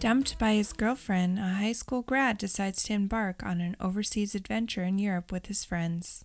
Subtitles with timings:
[0.00, 4.82] Dumped by his girlfriend, a high school grad decides to embark on an overseas adventure
[4.84, 6.24] in Europe with his friends.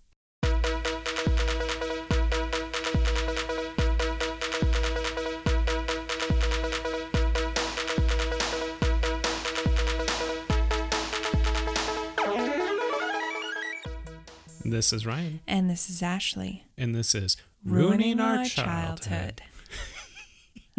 [14.66, 16.66] This is Ryan, And this is Ashley.
[16.78, 19.42] and this is Ruining Our Childhood.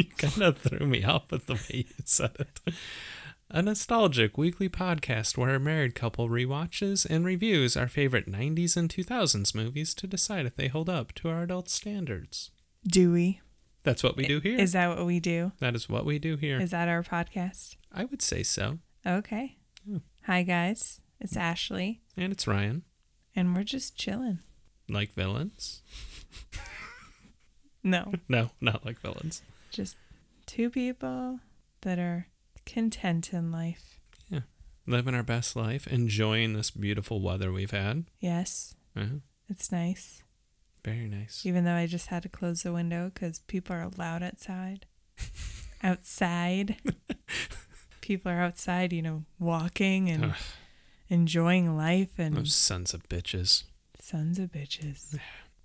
[0.05, 2.61] you kind of threw me off with the way you said it.
[3.51, 8.89] A nostalgic weekly podcast where a married couple rewatches and reviews our favorite 90s and
[8.89, 12.51] 2000s movies to decide if they hold up to our adult standards.
[12.87, 13.41] Do we?
[13.83, 14.57] That's what we do here.
[14.59, 15.53] Is that what we do?
[15.59, 16.61] that is what we do here.
[16.61, 17.77] Is that our podcast?
[17.93, 18.79] I would say so.
[19.07, 19.57] Okay.
[19.85, 19.99] Hmm.
[20.27, 21.01] Hi, guys.
[21.19, 22.85] It's Ashley, And it's Ryan.
[23.35, 24.39] and we're just chilling.
[24.89, 25.83] Like villains?
[27.83, 29.43] No, No, not like villains.
[29.71, 29.97] Just
[30.47, 31.41] two people
[31.83, 32.27] that are
[32.67, 34.01] content in life.
[34.29, 34.41] Yeah.
[34.87, 38.05] Living our best life, enjoying this beautiful weather we've had.
[38.21, 39.17] Yes, Uh-huh.
[39.49, 40.23] it's nice.
[40.85, 41.45] Very nice.
[41.45, 44.87] Even though I just had to close the window because people are loud outside.
[45.83, 46.77] outside.
[48.01, 50.37] people are outside, you know, walking and Ugh.
[51.09, 53.65] enjoying life and Those sons of bitches.
[54.01, 55.19] sons of bitches.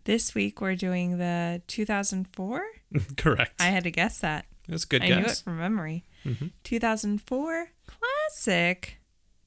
[0.04, 2.62] This week we're doing the 2004.
[3.18, 3.54] Correct.
[3.62, 4.46] I had to guess that.
[4.68, 5.42] That's a good I knew it guess.
[5.42, 6.04] from memory.
[6.26, 6.52] Mhm.
[6.64, 9.00] 2004 classic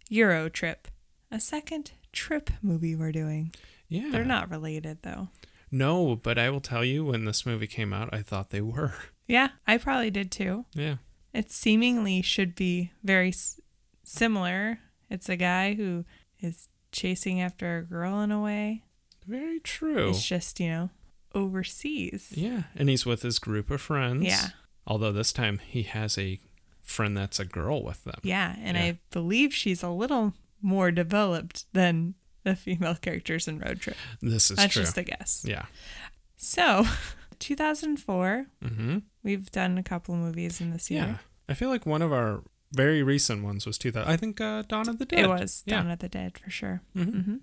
[0.08, 0.88] Euro Trip.
[1.30, 3.52] A second trip movie we're doing.
[3.88, 4.08] Yeah.
[4.10, 5.28] They're not related though.
[5.70, 8.94] No, but I will tell you, when this movie came out, I thought they were.
[9.30, 10.64] Yeah, I probably did too.
[10.72, 10.94] Yeah.
[11.34, 13.60] It seemingly should be very s-
[14.02, 14.78] similar.
[15.10, 16.06] It's a guy who
[16.40, 18.84] is chasing after a girl in a way.
[19.26, 20.08] Very true.
[20.08, 20.90] It's just, you know,
[21.34, 22.32] overseas.
[22.34, 22.64] Yeah.
[22.76, 24.24] And he's with his group of friends.
[24.24, 24.48] Yeah.
[24.86, 26.40] Although this time he has a
[26.80, 28.20] friend that's a girl with them.
[28.22, 28.82] Yeah, and Yeah.
[28.84, 33.96] I believe she's a little more developed than the female characters in Road Trip.
[34.22, 34.82] This is That's true.
[34.82, 35.44] just a guess.
[35.46, 35.66] yeah.
[36.36, 36.84] So,
[37.38, 38.98] 2004, Mm-hmm.
[39.22, 41.02] we've done a couple of movies in this year.
[41.04, 41.16] Yeah.
[41.48, 44.08] I feel like one of our very recent ones was 2000.
[44.10, 45.24] I think uh, Dawn of the Dead.
[45.24, 45.82] It was Yeah.
[45.82, 46.82] Dawn of the Dead for sure.
[46.96, 47.24] Mhm.
[47.24, 47.36] hmm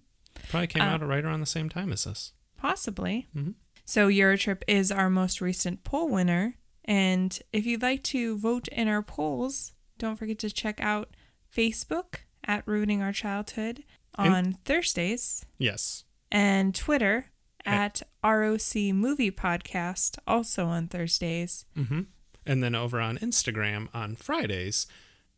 [0.50, 2.34] Probably came Uh, out right around the same time as this.
[2.58, 3.28] Possibly.
[3.36, 3.56] Mhm.
[3.86, 6.56] So, Eurotrip is our most recent poll winner.
[6.84, 11.16] And if you'd like to vote in our polls, don't forget to check out
[11.56, 13.84] Facebook at Ruining Our Childhood
[14.16, 16.04] on Thursdays Yes.
[16.32, 17.32] and Twitter
[17.66, 21.66] At- at ROC Movie Podcast, also on Thursdays.
[21.76, 22.02] Mm-hmm.
[22.46, 24.86] And then over on Instagram on Fridays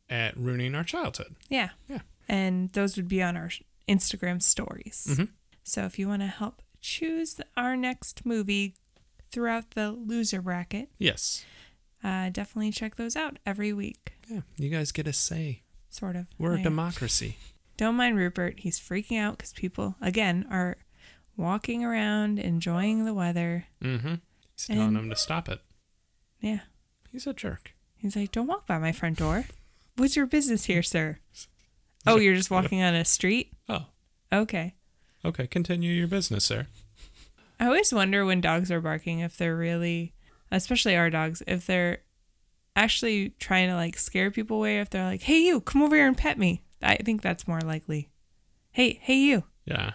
[0.09, 1.35] at Ruining Our Childhood.
[1.49, 1.69] Yeah.
[1.87, 2.01] Yeah.
[2.27, 3.49] And those would be on our
[3.87, 5.07] Instagram stories.
[5.09, 5.29] Mhm.
[5.63, 8.75] So if you want to help choose our next movie
[9.31, 11.45] throughout the loser bracket, Yes.
[12.03, 14.13] uh, definitely check those out every week.
[14.29, 14.41] Yeah.
[14.57, 15.63] You guys get a say.
[15.89, 16.27] Sort of.
[16.37, 17.37] We're a democracy.
[17.75, 18.59] Don't mind Rupert.
[18.59, 20.77] He's freaking out because people, again, are
[21.35, 23.65] walking around enjoying the weather.
[23.83, 24.15] Mm-hmm.
[24.55, 25.59] He's telling them to stop it.
[26.41, 26.59] Yeah.
[27.11, 27.73] He's a jerk.
[27.97, 29.45] He's like, don't walk by my front door.
[29.95, 31.19] What's your business here, sir?
[32.09, 33.51] Oh, you're just walking on a street?
[33.67, 33.87] Oh.
[34.31, 34.75] Okay.
[35.25, 35.47] Okay.
[35.47, 36.67] Continue your business, sir.
[37.59, 40.13] I always wonder when dogs are barking if they're really,
[40.51, 41.99] especially our dogs, if they're
[42.75, 44.79] actually trying to like scare people away.
[44.79, 47.61] If they're like, "Hey, you, come over here and pet me," I think that's more
[47.61, 48.09] likely.
[48.71, 49.93] Hey, hey, you, Yeah.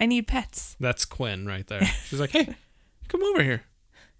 [0.00, 0.74] I need pets.
[0.80, 1.84] That's Quinn right there.
[1.84, 2.56] She's like, hey,
[3.08, 3.64] come over here.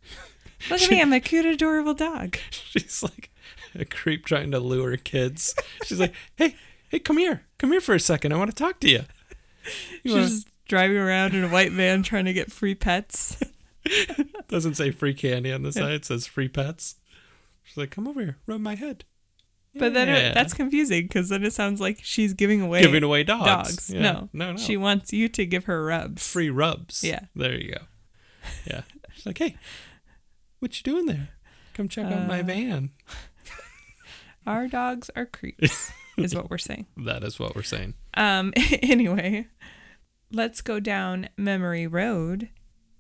[0.71, 2.37] Look at me, I'm a cute, adorable dog.
[2.51, 3.31] She's like
[3.75, 5.55] a creep trying to lure kids.
[5.85, 6.55] She's like, hey,
[6.91, 7.47] hey, come here.
[7.59, 8.33] Come here for a second.
[8.33, 9.01] I want to talk to you.
[10.03, 13.37] She's wanna- just driving around in a white van trying to get free pets.
[14.49, 15.93] Doesn't say free candy on the side.
[15.93, 16.97] It says free pets.
[17.65, 18.39] She's like, come over here.
[18.47, 19.05] Rub my head.
[19.75, 23.25] But then it, that's confusing because then it sounds like she's giving away giving away
[23.25, 23.47] dogs.
[23.47, 23.91] dogs.
[23.91, 24.03] Yeah.
[24.03, 24.57] No, no, no.
[24.59, 26.27] She wants you to give her rubs.
[26.31, 27.03] free rubs.
[27.03, 27.21] Yeah.
[27.35, 27.81] There you go.
[28.67, 28.83] Yeah.
[29.15, 29.57] She's like, hey,
[30.59, 31.31] what you doing there?
[31.73, 32.91] Come check out my Uh, van.
[34.47, 35.91] Our dogs are creeps,
[36.25, 36.87] is what we're saying.
[36.97, 37.95] That is what we're saying.
[38.15, 38.53] Um.
[38.83, 39.47] Anyway,
[40.31, 42.49] let's go down memory road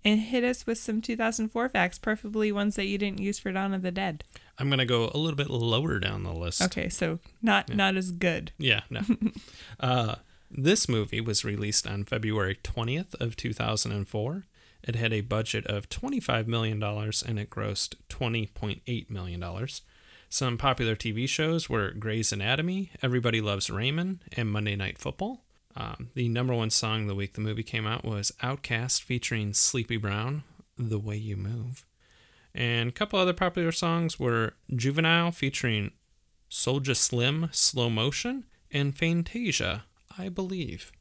[0.04, 3.72] and hit us with some 2004 facts, preferably ones that you didn't use for Dawn
[3.72, 4.24] of the Dead.
[4.58, 6.60] I'm gonna go a little bit lower down the list.
[6.62, 7.76] Okay, so not Yeah.
[7.76, 8.52] not as good.
[8.58, 9.00] Yeah, no.
[9.80, 10.16] uh,
[10.50, 14.44] this movie was released on February 20th of 2004.
[14.84, 19.40] It had a budget of $25 million and it grossed $20.8 million.
[20.32, 25.44] Some popular TV shows were Grey's Anatomy, Everybody Loves Raymond, and Monday Night Football.
[25.76, 29.98] Um, the number one song the week the movie came out was OutKast featuring Sleepy
[29.98, 30.42] Brown,
[30.78, 31.84] The Way You Move.
[32.54, 35.90] And a couple other popular songs were Juvenile featuring
[36.50, 39.84] Soulja Slim, Slow Motion, and Fantasia,
[40.16, 40.92] I believe.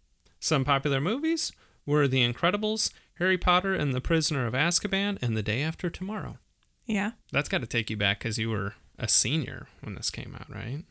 [0.41, 1.53] Some popular movies
[1.85, 6.37] were The Incredibles, Harry Potter and the Prisoner of Azkaban, and The Day After Tomorrow.
[6.85, 7.11] Yeah.
[7.31, 10.49] That's got to take you back because you were a senior when this came out,
[10.49, 10.85] right?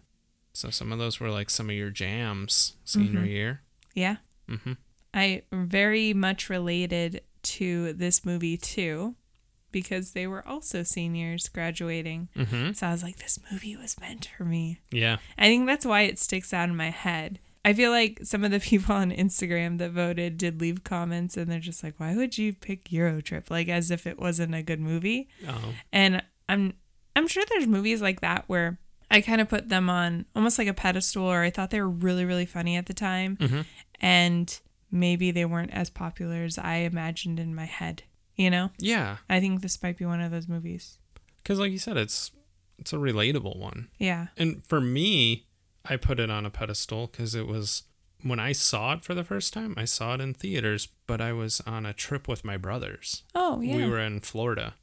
[0.53, 3.63] So some of those were like some of your jams senior year.
[3.95, 4.17] Yeah.
[4.49, 4.73] Mm-hmm.
[5.15, 9.15] I very much related to this movie too
[9.73, 12.29] because they were also seniors graduating.
[12.37, 12.73] Mm-hmm.
[12.73, 14.81] So I was like, this movie was meant for me.
[14.91, 15.19] Yeah.
[15.39, 17.39] I think that's why it sticks out in my head.
[17.65, 21.49] I feel like some of the people on Instagram that voted did leave comments and
[21.49, 23.49] they're just like, why would you pick Euro Trip?
[23.51, 25.29] Like as if it wasn't a good movie.
[25.49, 25.75] Oh.
[25.93, 26.75] And I'm
[27.17, 28.79] I'm sure there's movies like that where
[29.11, 31.89] I kind of put them on almost like a pedestal or I thought they were
[31.89, 33.37] really, really funny at the time.
[33.37, 33.61] Mm-hmm.
[34.01, 34.61] And
[34.91, 38.05] maybe they weren't as popular as I imagined in my head.
[38.37, 38.71] You know?
[38.79, 39.19] Yeah.
[39.29, 40.99] I think this might be one of those movies.
[41.39, 42.31] Because like you said, it's
[42.79, 43.89] it's a relatable one.
[43.99, 44.29] Yeah.
[44.37, 45.47] And for me,
[45.85, 47.85] I put it on a pedestal because it was
[48.23, 49.75] when I saw it for the first time.
[49.77, 53.23] I saw it in theaters, but I was on a trip with my brothers.
[53.35, 53.77] Oh, yeah.
[53.77, 54.75] We were in Florida,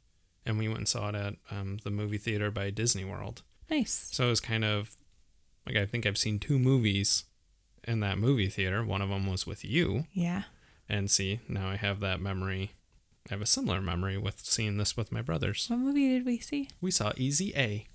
[0.48, 3.42] and we went and saw it at um, the movie theater by Disney World.
[3.70, 4.08] nice.
[4.12, 4.96] So it was kind of
[5.66, 7.24] like I think I've seen two movies
[7.86, 8.82] in that movie theater.
[8.84, 10.44] One of them was with you, Yeah.
[10.88, 12.72] and see now I have that memory.
[13.30, 15.66] I have a similar memory with seeing this with my brothers.
[15.68, 16.70] What movie did we see?
[16.80, 17.86] We saw Easy A.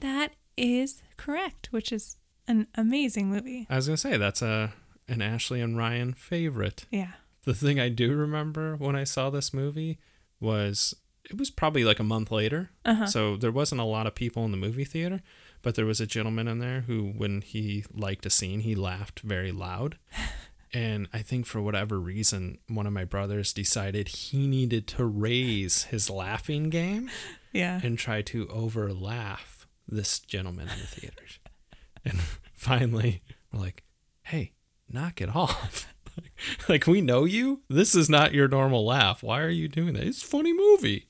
[0.00, 2.16] That is correct, which is
[2.48, 3.66] an amazing movie.
[3.68, 4.72] I was gonna say that's a
[5.08, 6.86] an Ashley and Ryan favorite.
[6.90, 7.12] Yeah.
[7.44, 9.98] The thing I do remember when I saw this movie
[10.40, 10.94] was
[11.30, 12.70] it was probably like a month later.
[12.84, 13.06] Uh-huh.
[13.06, 15.20] So there wasn't a lot of people in the movie theater,
[15.62, 19.20] but there was a gentleman in there who, when he liked a scene, he laughed
[19.20, 19.98] very loud.
[20.74, 25.82] And I think for whatever reason, one of my brothers decided he needed to raise
[25.84, 27.10] his laughing game
[27.52, 27.78] Yeah.
[27.82, 31.38] and try to over laugh this gentleman in the theaters.
[32.06, 32.18] And
[32.54, 33.22] finally,
[33.52, 33.84] we're like,
[34.22, 34.52] hey,
[34.90, 35.92] knock it off.
[36.70, 37.60] like, we know you.
[37.68, 39.22] This is not your normal laugh.
[39.22, 40.04] Why are you doing that?
[40.06, 41.06] It's a funny movie.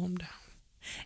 [0.00, 0.28] Calm down.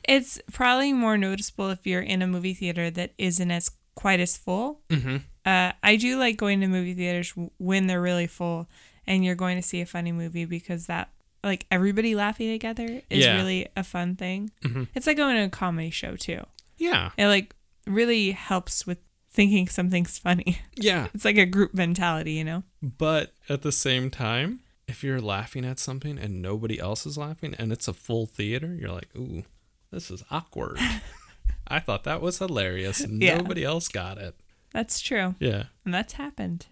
[0.08, 4.36] It's probably more noticeable if you're in a movie theater that isn't as quite as
[4.36, 4.80] full.
[4.88, 5.16] Mm-hmm.
[5.44, 8.68] Uh, I do like going to movie theaters when they're really full
[9.06, 11.10] and you're going to see a funny movie because that,
[11.44, 13.36] like, everybody laughing together is Yeah.
[13.36, 14.50] really a fun thing.
[14.62, 14.88] Mhm.
[14.94, 16.44] It's like going to a comedy show, too.
[16.78, 17.10] Yeah.
[17.16, 17.54] It, like,
[17.86, 18.98] really helps with
[19.30, 20.58] thinking something's funny.
[20.74, 21.08] Yeah.
[21.14, 22.64] It's like a group mentality, you know?
[22.82, 27.54] But at the same time, if you're laughing at something and nobody else is laughing
[27.58, 29.44] and it's a full theater, you're like, ooh,
[29.90, 30.78] this is awkward.
[31.68, 33.04] I thought that was hilarious.
[33.08, 33.38] Yeah.
[33.38, 34.36] Nobody else got it.
[34.72, 35.34] That's true.
[35.40, 35.64] Yeah.
[35.84, 36.66] And that's happened.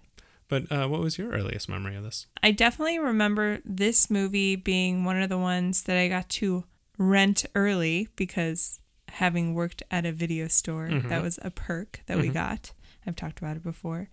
[0.49, 2.27] But uh, what was your earliest memory of this?
[2.43, 6.65] I definitely remember this movie being one of the ones that I got to
[6.99, 8.79] rent early because
[9.09, 12.73] having worked at a video store, that was a perk that we got.
[13.07, 14.09] I've talked about it before.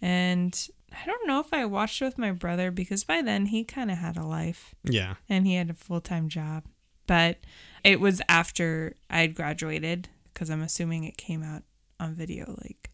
[0.00, 0.68] And
[1.02, 3.90] I don't know if I watched it with my brother because by then he kind
[3.90, 5.14] of had a life Yeah.
[5.28, 6.64] and he had a full time job.
[7.06, 7.38] But
[7.82, 11.62] it was after I'd graduated because I'm assuming it came out
[12.00, 12.56] on video.
[12.62, 12.90] Like,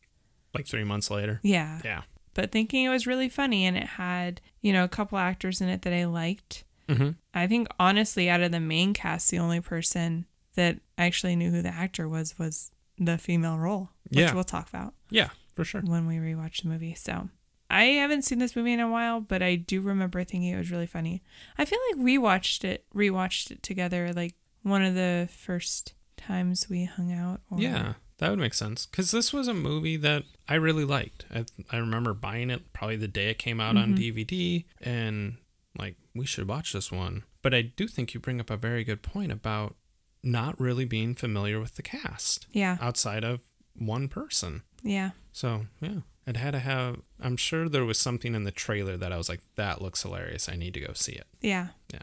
[0.54, 1.40] Like three months later.
[1.42, 2.02] yeah Yeah.
[2.34, 5.68] but thinking it was really funny and it had, you know, a couple actors in
[5.68, 6.64] it that I liked.
[6.88, 7.10] Mm-hmm.
[7.34, 11.62] I think honestly, out of the main cast, the only person that actually knew who
[11.62, 14.34] the actor was was the female role, which Yeah.
[14.34, 15.82] we'll talk about Yeah, for sure.
[15.82, 16.94] when we rewatch the movie.
[16.94, 17.28] So
[17.70, 20.70] I haven't seen this movie in a while, but I do remember thinking it was
[20.70, 21.22] really funny.
[21.56, 26.68] I feel like we watched it, rewatched it together, like one of the first times
[26.68, 27.40] we hung out.
[27.50, 28.86] Or, Yeah, that would make sense.
[28.86, 31.24] Because this was a movie that I really liked.
[31.32, 34.18] I, I remember buying it probably the day it came out on mm-hmm.
[34.18, 35.36] DVD and
[35.78, 37.22] like, we should watch this one.
[37.42, 39.76] But I do think you bring up a very good point about
[40.22, 43.40] not really being familiar with the cast yeah, outside of
[43.74, 44.62] one person.
[44.82, 45.10] yeah.
[45.32, 49.12] So, yeah, it had to have, I'm sure there was something in the trailer that
[49.12, 50.48] I was like, that looks hilarious.
[50.48, 51.26] I need to go see it.
[51.40, 51.68] Yeah.
[51.92, 52.02] Yeah.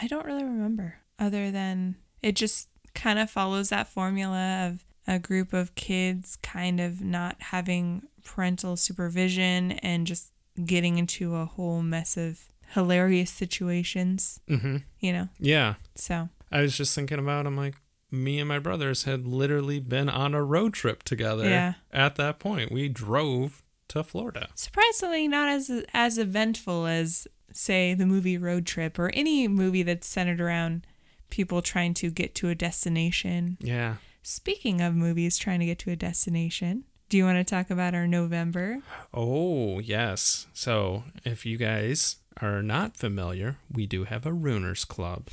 [0.00, 5.18] I don't really remember other than it just kind of follows that formula of a
[5.18, 10.28] group of kids kind of not having parental supervision and just
[10.64, 12.40] getting into a whole mess of
[12.72, 14.76] hilarious situations, Mm-hmm.
[15.00, 15.28] you know?
[15.38, 15.74] Yeah.
[15.94, 17.74] So, I was just thinking about, I'm like,
[18.10, 21.74] me and my brothers had literally been on a road trip together Yeah.
[21.92, 22.70] at that point.
[22.70, 24.48] We drove to Florida.
[24.54, 30.06] surprisingly not as as eventful as say the movie Road Trip or any movie that's
[30.06, 30.86] centered around
[31.30, 33.96] people trying to get to a destination Yeah.
[34.22, 37.94] Speaking of movies trying to get to a destination, do you want to talk about
[37.94, 38.78] our November?
[39.12, 40.46] Oh, yes.
[40.54, 45.28] So, if you guys are not familiar, we do have a Ruiners Club.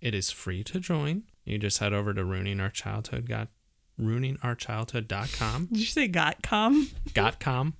[0.00, 1.24] It is free to join.
[1.44, 3.48] you just head over to ruiningourchildhood got
[4.00, 6.90] ruiningourchildhood.com Did you say got com?
[7.12, 7.74] Got com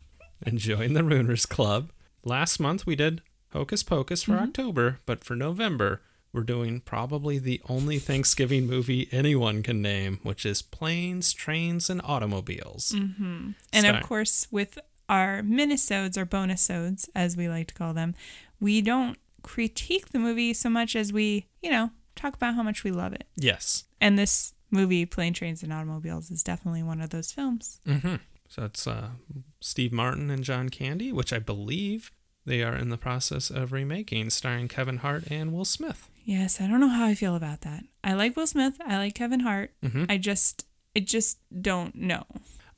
[0.45, 1.91] and join the Ruiners Club.
[2.25, 4.45] Last month we did Hocus Pocus for mm-hmm.
[4.45, 6.03] October, but for November
[6.35, 12.01] we're doing probably the only Thanksgiving movie anyone can name, which is Planes, Trains, and
[12.03, 12.91] Automobiles.
[12.91, 13.51] Mm-hmm.
[13.73, 13.97] And Sorry.
[13.97, 14.77] of course, with
[15.09, 18.17] our minisodes or bonisodes, as we like to call them,
[18.59, 22.83] we don't critique the movie so much as we, you know, talk about how much
[22.83, 23.29] we love it.
[23.37, 23.85] Yes.
[24.01, 27.81] And this movie, Plane, Trains, and Automobiles, is definitely one of those films.
[27.87, 28.17] Mm-hmm.
[28.49, 29.11] So it's uh,
[29.61, 32.11] Steve Martin and John Candy, which I believe
[32.45, 36.11] they are in the process of remaking, starring Kevin Hart and Will Smith.
[36.25, 37.85] Yes, I don't know how I feel about that.
[38.03, 38.77] I like Will Smith.
[38.87, 39.73] I like Kevin Hart.
[39.83, 40.11] Mhm.
[40.11, 42.25] I just, I just don't know.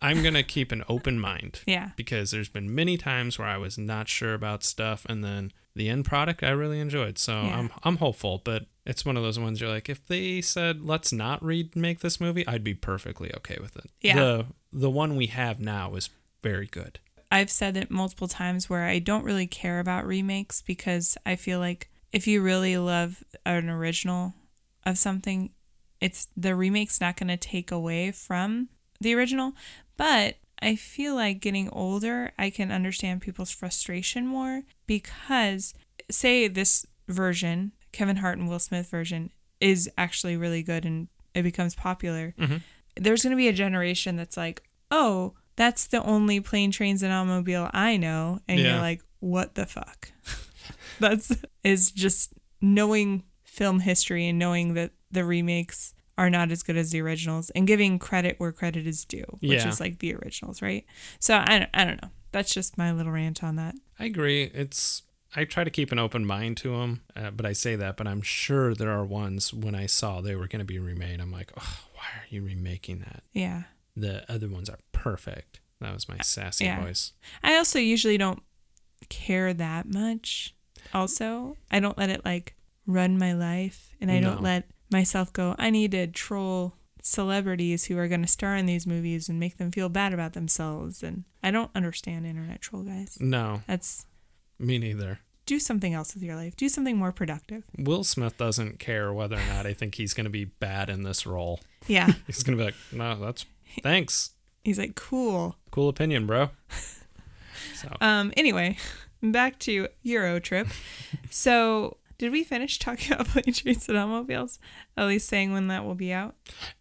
[0.01, 1.61] I'm gonna keep an open mind.
[1.67, 1.91] Yeah.
[1.97, 5.89] because there's been many times where I was not sure about stuff and then the
[5.89, 7.19] end product I really enjoyed.
[7.19, 7.59] So Yeah.
[7.59, 11.13] I'm I'm hopeful, but it's one of those ones you're like if they said let's
[11.13, 13.91] not remake this movie, I'd be perfectly okay with it.
[14.01, 14.17] Yeah.
[14.17, 16.11] The the one we have now is
[16.43, 16.99] very good.
[17.31, 21.59] I've said it multiple times where I don't really care about remakes because I feel
[21.59, 24.33] like if you really love an original
[24.85, 25.51] of something,
[26.01, 28.69] it's the remake's not going to take away from
[29.01, 29.55] the original.
[29.97, 35.75] But I feel like getting older, I can understand people's frustration more because,
[36.11, 41.43] say, this version, Kevin Hart and Will Smith version, is actually really good and it
[41.43, 42.35] becomes popular.
[42.39, 42.63] Mhm.
[42.97, 47.13] There's going to be a generation that's like, oh, that's the only plane, trains, and
[47.13, 48.41] automobile I know.
[48.49, 48.73] And Yeah.
[48.73, 50.13] you're like, what the fuck?
[51.01, 51.33] that's
[51.65, 56.91] is just knowing film history and knowing that the remakes are not as good as
[56.91, 59.69] the originals and giving credit where credit is due, which Yeah.
[59.69, 60.85] is like the originals, right?
[61.19, 62.11] So I don't, I don't know.
[62.33, 63.75] That's just my little rant on that.
[63.99, 64.45] I agree.
[64.55, 65.03] It's
[65.35, 68.07] I try to keep an open mind to them, uh, but I say that, but
[68.07, 71.21] I'm sure there are ones when I saw they were going to be remade.
[71.21, 73.23] I'm like, oh, why are you remaking that?
[73.33, 73.65] Yeah.
[73.95, 75.61] The other ones are perfect.
[75.81, 76.83] That was my sassy Yeah.
[76.83, 77.13] voice.
[77.43, 78.43] I also usually don't
[79.11, 80.55] care that much.
[80.95, 82.55] Also, I don't let it like
[82.87, 84.31] run my life and I No.
[84.31, 88.67] don't let myself go, I need to troll celebrities who are going to star in
[88.67, 91.03] these movies and make them feel bad about themselves.
[91.03, 93.17] And I don't understand internet troll guys.
[93.21, 94.07] No, That's
[94.59, 95.21] me neither.
[95.47, 96.57] do something else with your life.
[96.57, 97.63] Do something more productive.
[97.79, 101.03] Will Smith doesn't care whether or not I think he's going to be bad in
[101.05, 101.61] this role.
[101.87, 102.13] Yeah.
[102.27, 103.47] He's going to be like, no, that's
[103.85, 104.31] thanks.
[104.65, 105.55] He's like, cool.
[105.71, 106.51] Cool opinion, bro.
[107.75, 108.77] So, Um, anyway,
[109.23, 110.67] back to Euro trip.
[111.31, 114.59] so, did we finish talking about plane trains and automobiles?
[114.97, 116.35] At least saying when that will be out.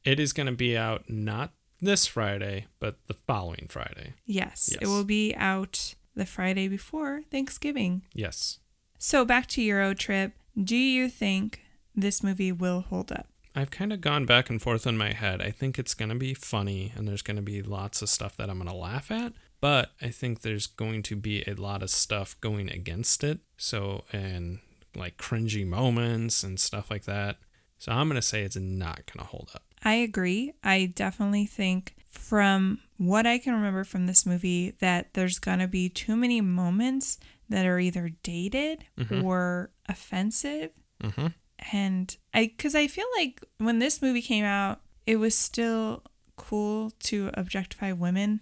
[0.03, 1.51] it is going to be out not
[1.81, 4.13] this Friday, but the following Friday.
[4.25, 8.03] Yes, it will be out the Friday before Thanksgiving.
[8.13, 8.59] Yes.
[8.97, 10.33] So, back to Euro trip.
[10.61, 11.61] Do you think
[11.93, 13.27] this movie will hold up?
[13.55, 15.41] I've kind of gone back and forth in my head.
[15.41, 18.35] I think it's going to be funny and there's going to be lots of stuff
[18.37, 21.81] that I'm going to laugh at, but I think there's going to be a lot
[21.81, 23.39] of stuff going against it.
[23.57, 24.59] So, and
[24.95, 27.37] like cringy moments and stuff like that.
[27.77, 29.63] So, I'm going to say it's not going to hold up.
[29.83, 30.53] I agree.
[30.63, 35.67] I definitely think from what I can remember from this movie that there's going to
[35.67, 38.85] be too many moments that are either dated
[39.23, 40.71] or offensive.
[41.03, 41.27] Mm-hmm.
[41.71, 46.03] And I cuz I feel like when this movie came out, it was still
[46.35, 48.41] cool to objectify women.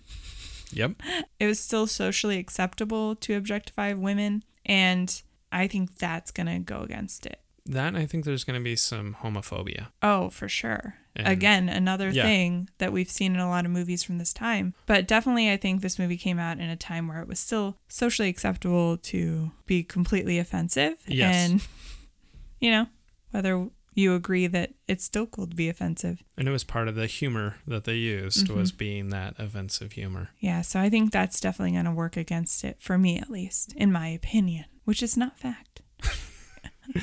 [0.72, 0.94] Yep.
[1.40, 5.22] It was still socially acceptable to objectify women and
[5.54, 7.40] I think that's going to go against it.
[7.66, 9.88] That I think there's going to be some homophobia.
[10.02, 10.96] Oh, for sure.
[11.16, 12.24] And- Again, another Yeah.
[12.24, 14.74] thing that we've seen in a lot of movies from this time.
[14.86, 17.78] But definitely, I think this movie came out in a time where it was still
[17.88, 20.98] socially acceptable to be completely offensive.
[21.08, 21.36] Yes.
[21.52, 21.62] And,
[22.60, 22.88] you know,
[23.32, 26.24] whether you agree that it's still cool to be offensive.
[26.38, 30.30] And it was part of the humor that they used was being that offensive humor.
[30.40, 30.62] Yeah.
[30.62, 33.92] So I think that's definitely going to work against it, for me at least, in
[33.92, 35.82] my opinion, which is not fact.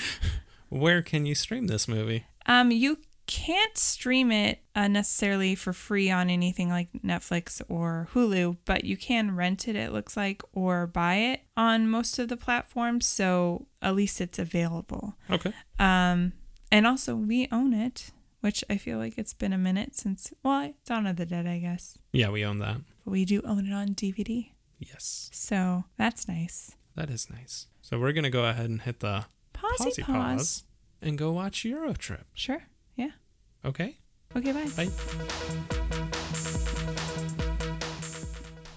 [0.68, 2.26] Where can you stream this movie?
[2.46, 2.98] Um, you
[3.30, 8.96] can't stream it uh, necessarily for free on anything like Netflix or Hulu, but you
[8.96, 9.76] can rent it.
[9.76, 13.06] It looks like or buy it on most of the platforms.
[13.06, 15.14] So at least it's available.
[15.30, 15.52] Okay.
[15.78, 16.32] Um,
[16.70, 18.10] and also we own it,
[18.40, 20.32] which I feel like it's been a minute since.
[20.42, 22.78] Well, Dawn of the Dead, I guess, Yeah, we own that.
[23.04, 24.50] but we do own it on DVD.
[24.78, 25.28] Yes.
[25.32, 26.76] So that's nice.
[26.96, 27.66] That is nice.
[27.82, 29.98] So we're going to go ahead and hit the pause.
[30.02, 30.64] pause
[31.02, 32.26] and go watch Euro Trip.
[32.34, 32.62] Sure.
[32.96, 33.10] Yeah.
[33.64, 33.96] Okay?
[34.36, 34.52] Okay.
[34.52, 34.68] Bye.
[34.86, 35.76] Bye.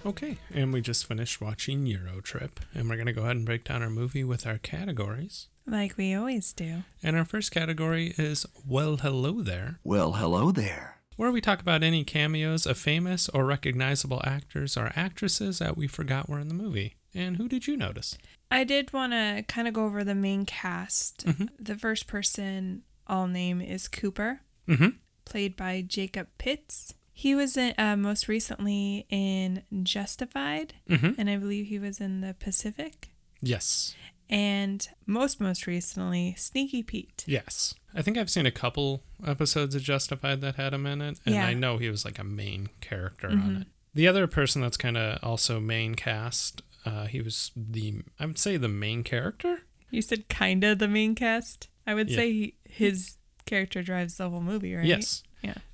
[0.05, 3.45] Okay, and we just finished watching Euro Trip, and we're going to go ahead and
[3.45, 5.47] break down our movie with our categories.
[5.65, 6.83] Like we always do.
[7.01, 10.97] And our first category is Well Hello There, Well, hello there.
[11.15, 15.87] where we talk about any cameos of famous or recognizable actors or actresses that we
[15.87, 16.95] forgot were in the movie.
[17.15, 18.17] And who did you notice?
[18.51, 21.25] I did want to kind of go over the main cast.
[21.25, 21.47] Mhm.
[21.57, 24.97] The first person I'll name is Cooper, Mm-hmm.
[25.23, 26.93] played by Jacob Pitts.
[27.15, 31.11] He was in, uh, most recently in Justified, Mm-hmm.
[31.19, 33.09] and I believe he was in the Pacific.
[33.41, 33.95] Yes.
[34.29, 37.23] And most, most recently, Sneaky Pete.
[37.27, 37.75] Yes.
[37.93, 41.35] I think I've seen a couple episodes of Justified that had him in it, and
[41.35, 41.45] Yeah.
[41.45, 43.43] I know he was like a main character Mhm.
[43.43, 43.67] on it.
[43.93, 48.39] The other person that's kind of also main cast, uh, he was the, I would
[48.39, 49.61] say the main character.
[49.91, 51.67] You said kind of the main cast.
[51.85, 52.15] I would Yeah.
[52.15, 54.85] say he, his character drives the whole movie, right?
[54.85, 55.21] Yes.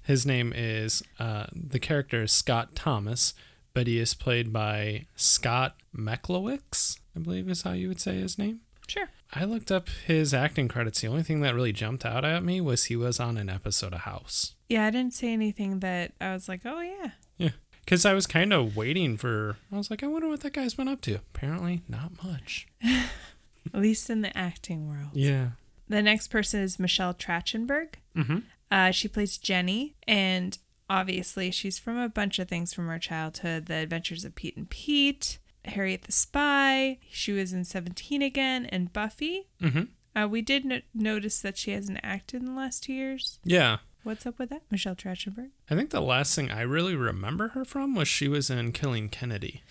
[0.09, 3.35] His name is, uh, the character is Scott Thomas,
[3.75, 8.35] but he is played by Scott Mechlowicz, I believe is how you would say his
[8.35, 8.61] name.
[8.87, 9.09] Sure.
[9.35, 11.01] I looked up his acting credits.
[11.01, 13.93] The only thing that really jumped out at me was he was on an episode
[13.93, 14.55] of House.
[14.67, 17.11] Yeah, I didn't say anything that I was like, oh, yeah.
[17.37, 17.51] Yeah.
[17.85, 20.73] Because I was kind of waiting for, I was like, I wonder what that guy's
[20.73, 21.17] been up to.
[21.35, 22.67] Apparently, not much.
[22.83, 25.11] At least in the acting world.
[25.13, 25.49] Yeah.
[25.87, 27.89] The next person is Michelle Trachtenberg.
[28.17, 28.39] Mm-hmm.
[28.71, 30.57] Uh, she plays Jenny, and
[30.89, 34.69] obviously she's from a bunch of things from our childhood The Adventures of Pete and
[34.69, 36.99] Pete, Harriet the Spy.
[37.09, 39.47] She was in 17 again, and Buffy.
[39.61, 39.83] Mm-hmm.
[40.15, 43.39] Uh, we did no- notice that she hasn't acted in the last two years.
[43.43, 43.77] Yeah.
[44.03, 44.61] What's up with that?
[44.71, 45.49] Michelle Trachtenberg.
[45.69, 49.09] I think the last thing I really remember her from was she was in Killing
[49.09, 49.61] Kennedy.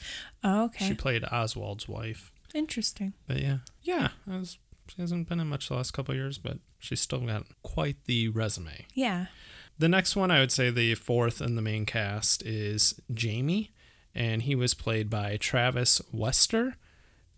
[0.44, 0.88] Oh, okay.
[0.88, 2.30] She played Oswald's wife.
[2.54, 3.14] Interesting.
[3.26, 4.58] But yeah, yeah, I was,
[4.90, 7.96] she hasn't been in much the last couple of years, but she's still got quite
[8.06, 8.86] the resume.
[8.94, 9.26] Yeah.
[9.78, 13.70] The next one, I would say the fourth in the main cast is Jamie,
[14.14, 16.76] and he was played by Travis Wester.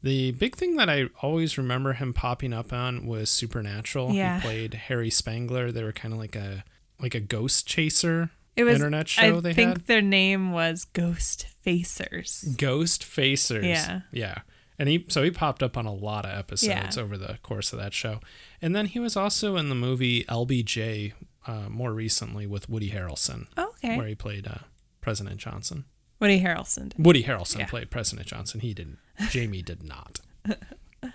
[0.03, 4.13] The big thing that I always remember him popping up on was Supernatural.
[4.13, 4.37] Yeah.
[4.41, 5.71] He played Harry Spangler.
[5.71, 6.65] They were kind of like a
[6.99, 9.87] like a ghost chaser It was internet show I they think had.
[9.87, 12.57] their name was Ghost Facers.
[12.57, 13.65] Ghost Facers.
[13.65, 14.01] Yeah.
[14.13, 14.39] Yeah.
[14.81, 17.03] And he so he popped up on a lot of episodes Yeah.
[17.03, 18.21] over the course of that show.
[18.63, 21.13] And then he was also in the movie LBJ
[21.47, 23.97] uh, more recently with Woody Harrelson, Okay.
[23.99, 24.65] where he played uh,
[25.03, 25.85] President Johnson.
[26.19, 26.93] Woody Harrelson.
[26.99, 27.67] Woody Harrelson Yeah.
[27.67, 28.61] played President Johnson.
[28.61, 28.99] He didn't.
[29.29, 30.21] Jamie did not.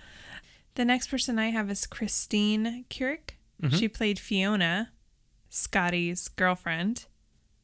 [0.76, 3.30] The next person I have is Kristin Kreuk.
[3.62, 3.78] Mhm.
[3.78, 4.92] She played Fiona,
[5.48, 7.06] Scotty's girlfriend,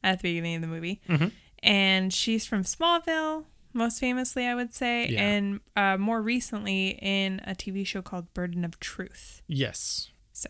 [0.03, 0.99] at the beginning of the movie.
[1.07, 1.31] Mhm.
[1.61, 5.21] And she's from Smallville, most famously, I would say, Yeah.
[5.23, 9.41] and uh, more recently in a TV show called Burden of Truth.
[9.47, 10.09] Yes.
[10.31, 10.49] So,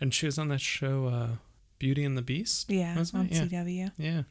[0.00, 1.28] And she was on that show uh,
[1.78, 2.70] Beauty and the Beast.
[2.70, 3.28] yeah, on?
[3.30, 3.44] Yeah.
[3.44, 3.92] CW.
[3.98, 4.22] Yeah.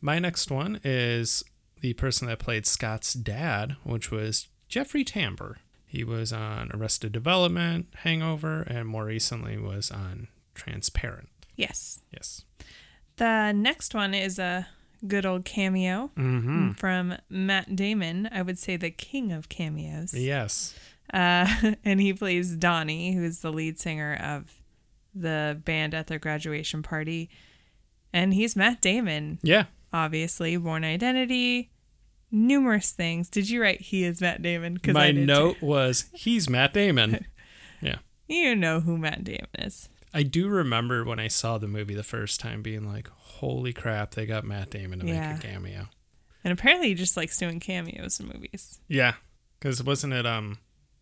[0.00, 1.42] My next one is
[1.80, 5.56] the person that played Scott's dad, which was Jeffrey Tambor.
[5.86, 11.28] He was on Arrested Development, Hangover, and more recently was on Transparent.
[11.56, 12.00] Yes.
[12.12, 12.44] Yes.
[13.16, 14.68] The next one is a
[15.06, 16.72] good old cameo Mm-hmm.
[16.72, 18.28] from Matt Damon.
[18.32, 20.14] I would say the king of cameos.
[20.14, 20.74] Yes.
[21.12, 24.52] Uh, and he plays Donnie, who's the lead singer of
[25.14, 27.28] the band at their graduation party.
[28.12, 29.64] And he's Matt Damon, Yeah.
[29.92, 30.56] obviously.
[30.56, 31.70] Born Identity,
[32.30, 33.28] numerous things.
[33.28, 34.78] Did you write he is Matt Damon?
[34.78, 37.26] 'Cause My note was he's Matt Damon.
[37.80, 37.96] yeah.
[38.28, 39.88] You know who Matt Damon is.
[40.12, 44.12] I do remember when I saw the movie the first time being like, holy crap,
[44.12, 45.32] they got Matt Damon to Yeah.
[45.34, 45.88] make a cameo.
[46.42, 48.80] And apparently he just likes doing cameos in movies.
[48.88, 49.14] Yeah.
[49.58, 50.58] Because wasn't it um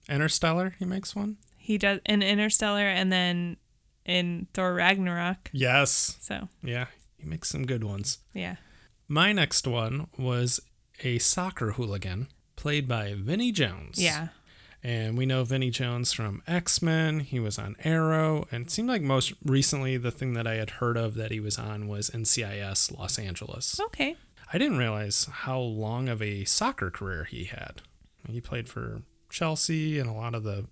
[0.09, 1.37] Interstellar he makes one?
[1.57, 3.57] He does in Interstellar and then
[4.05, 5.51] in Thor Ragnarok.
[5.53, 6.17] Yes.
[6.21, 6.87] So, Yeah.
[7.19, 8.19] He makes some good ones.
[8.33, 8.57] yeah.
[9.09, 10.61] My next one was
[11.03, 13.99] a soccer hooligan played by Vinnie Jones.
[14.03, 14.29] Yeah.
[14.89, 17.21] And we know Vinnie Jones from X Men.
[17.21, 18.49] He was on Arrow.
[18.51, 21.41] And it seemed like most recently, the thing that I had heard of that he
[21.41, 23.79] was on was NCIS Los Angeles.
[23.79, 24.17] Okay.
[24.51, 27.83] I didn't realize how long of a soccer career he had.
[28.31, 30.65] He played for Chelsea and a lot of the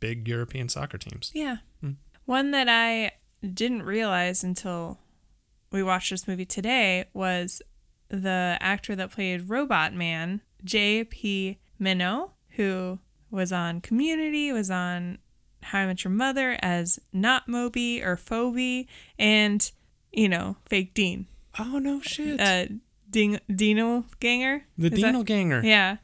[0.00, 1.30] big European soccer teams.
[1.34, 1.58] Yeah.
[1.82, 1.92] Hmm.
[2.24, 3.12] One that I
[3.46, 4.98] didn't realize until
[5.70, 7.60] we watched this movie today was
[8.08, 11.58] the actor that played Robot Man, J.P.
[11.78, 12.98] Manoux, who
[13.30, 15.18] was on Community, was on
[15.62, 18.88] How I Met Your Mother as not Moby or Phoebe,
[19.18, 19.70] and,
[20.12, 21.26] you know, Fake Dean.
[21.58, 22.40] Oh, no shit.
[22.40, 22.66] Uh,
[23.10, 24.64] Ding- Dino Ganger?
[24.76, 25.62] the Is that- Dino Ganger.
[25.64, 25.96] Yeah.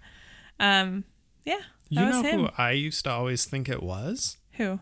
[0.59, 1.05] Um,
[1.45, 1.61] yeah.
[1.91, 4.39] you was know who I used to always think it was?
[4.53, 4.81] Who?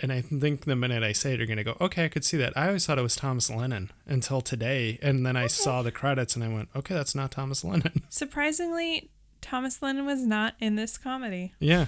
[0.00, 2.24] And I think the minute I say it, you're going to go, okay, I could
[2.24, 2.52] see that.
[2.58, 4.98] I always thought it was Thomas Lennon until today.
[5.00, 8.02] And then I saw the credits and I went, okay, that's not Thomas Lennon.
[8.08, 9.10] Surprisingly,
[9.44, 11.52] Thomas Lennon was not in this comedy.
[11.60, 11.86] yeah.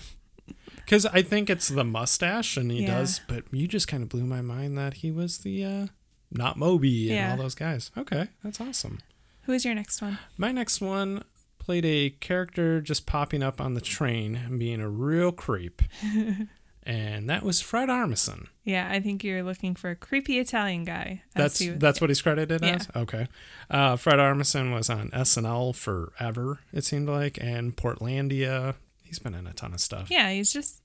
[0.76, 2.98] Because I think it's the mustache, and he Yeah.
[2.98, 3.20] does.
[3.26, 5.86] But you just kind of blew my mind that he was the uh,
[6.30, 7.30] not Moby and Yeah.
[7.32, 7.90] all those guys.
[7.98, 9.00] Okay, that's awesome.
[9.42, 10.18] Who is your next one?
[10.36, 11.24] My next one
[11.58, 15.82] played a character just popping up on the train and being a real creep,
[16.86, 18.46] and that was Fred Armisen.
[18.64, 21.22] Yeah, I think you're looking for a creepy Italian guy.
[21.34, 22.76] That's he- that's what he's credited Yeah.
[22.76, 22.88] as.
[22.96, 23.26] Okay,
[23.70, 26.60] uh, Fred Armisen was on SNL forever.
[26.72, 28.76] It seemed like, and Portlandia.
[29.02, 30.10] He's been in a ton of stuff.
[30.10, 30.82] Yeah, he's just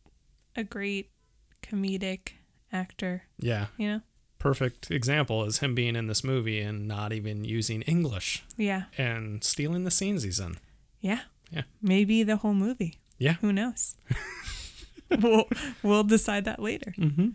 [0.56, 1.10] a great
[1.64, 2.34] comedic
[2.74, 3.24] actor.
[3.40, 3.68] yeah.
[3.78, 4.02] You know?
[4.40, 9.44] perfect example is him being in this movie and not even using English Yeah, and
[9.44, 10.58] stealing the scenes he's in.
[11.00, 11.62] yeah, Yeah.
[11.80, 12.96] Maybe the whole movie.
[13.20, 13.34] Yeah.
[13.42, 13.96] Who knows?
[15.22, 15.48] we'll
[15.84, 16.94] we'll decide that later.
[16.98, 17.30] Mm-hmm.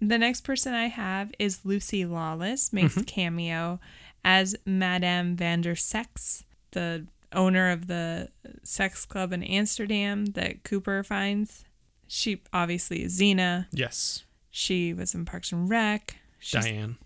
[0.00, 3.02] The next person I have is Lucy Lawless, makes Mm-hmm.
[3.04, 3.80] cameo
[4.24, 8.28] as Madame van der Sex, the owner of the
[8.62, 11.64] sex club in Amsterdam that Cooper finds.
[12.06, 13.66] She obviously is Xena.
[13.72, 14.24] Yes.
[14.50, 16.16] She was in Parks and Rec.
[16.38, 16.96] She's, Diane.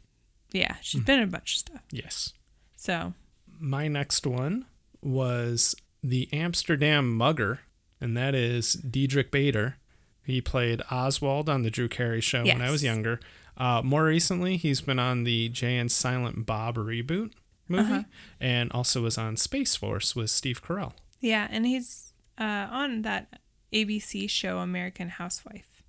[0.53, 1.07] Yeah, she's Mm.
[1.07, 1.83] been in a bunch of stuff.
[1.91, 2.35] Yes.
[2.77, 3.15] So,
[3.59, 4.67] My next one
[5.01, 7.61] was the Amsterdam Mugger,
[8.01, 9.77] and that is Diedrich Bader.
[10.25, 13.21] He played Oswald on the Drew Carey show when I was younger.
[13.57, 17.33] Uh, more recently, he's been on the Jay and Silent Bob reboot
[17.69, 18.03] movie, Uh-huh.
[18.41, 20.93] and also was on Space Force with Steve Carell.
[21.21, 23.39] yeah, and he's uh, on that
[23.73, 25.83] ABC show American Housewife.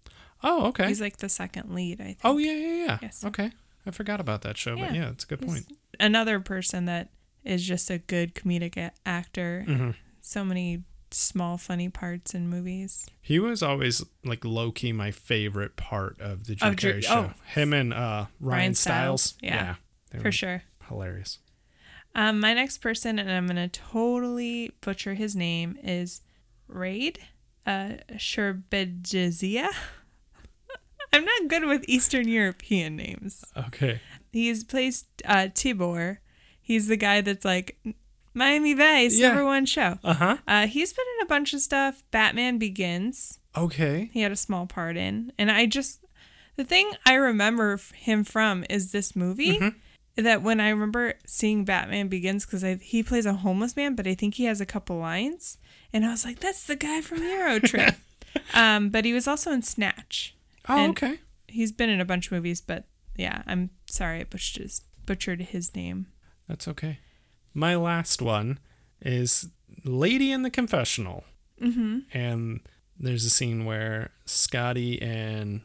[0.43, 0.87] Oh, okay.
[0.87, 2.19] He's like the second lead, I think.
[2.25, 2.97] oh, yeah, yeah, yeah.
[3.01, 3.23] Yes.
[3.23, 3.51] Okay.
[3.85, 5.03] I forgot about that show, but Yeah.
[5.03, 5.77] yeah, it's a good He's point.
[5.99, 7.09] Another person that
[7.45, 9.63] is just a good comedic actor.
[9.65, 9.91] hmm
[10.21, 13.05] So many small funny parts in movies.
[13.21, 17.31] He was always like low key my favorite part of the Drew Of Drew- show.
[17.31, 17.33] oh.
[17.53, 19.21] Him and uh, Ryan, Ryan Stiles.
[19.21, 19.75] Stiles, yeah,
[20.11, 20.63] they For sure.
[20.87, 21.39] hilarious.
[22.15, 26.21] Um, my next person, and I'm gonna totally butcher his name, is
[26.67, 27.19] Raid
[27.65, 27.93] uh.
[31.13, 33.45] I'm not good with Eastern European names.
[33.55, 33.99] Okay.
[34.31, 36.17] He's plays uh, Tibor.
[36.61, 37.77] He's the guy that's like
[38.33, 39.29] Miami Vice, Yeah.
[39.29, 39.99] number one show.
[40.03, 40.37] Uh huh.
[40.47, 42.03] Uh, he's been in a bunch of stuff.
[42.11, 43.39] Batman Begins.
[43.55, 44.09] Okay.
[44.13, 46.03] He had a small part in, and I just
[46.55, 49.59] the thing I remember him from is this movie.
[50.15, 54.13] That when I remember seeing Batman Begins, because he plays a homeless man, but I
[54.13, 55.57] think he has a couple lines,
[55.91, 57.95] and I was like, "That's the guy from Euro Trip."
[58.53, 60.35] um, but he was also in Snatch.
[60.69, 61.19] Oh, And- okay.
[61.47, 65.41] He's been in a bunch of movies, but yeah, I'm sorry I butchered his, butchered
[65.41, 66.07] his name.
[66.47, 66.99] That's okay.
[67.53, 68.59] My last one
[69.01, 69.49] is
[69.83, 71.23] Lady in the Confessional.
[71.61, 71.99] Mm-hmm.
[72.13, 72.61] And
[72.99, 75.61] there's a scene where Scotty and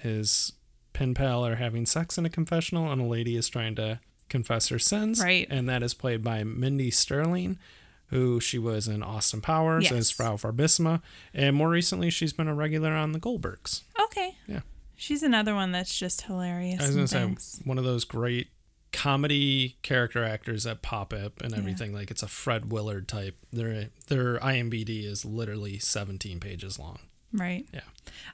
[0.00, 0.52] his
[0.92, 4.68] pen pal are having sex in a confessional, and a lady is trying to confess
[4.68, 5.22] her sins.
[5.22, 5.46] Right.
[5.50, 7.58] And that is played by Mindy Sterling,
[8.06, 9.92] who she was in Austin Powers Yes.
[9.92, 11.00] as Frau Farbissina.
[11.32, 13.82] And more recently, she's been a regular on The Goldbergs.
[14.04, 14.36] Okay.
[14.46, 14.60] Yeah.
[14.96, 16.80] She's another one that's just hilarious.
[16.80, 18.48] I was going to say, one of those great
[18.92, 21.58] comedy character actors that pop up and Yeah.
[21.58, 21.92] everything.
[21.94, 23.36] Like it's a Fred Willard type.
[23.52, 26.98] Their their IMBD is literally 17 pages long.
[27.32, 27.66] Right.
[27.72, 27.80] Yeah.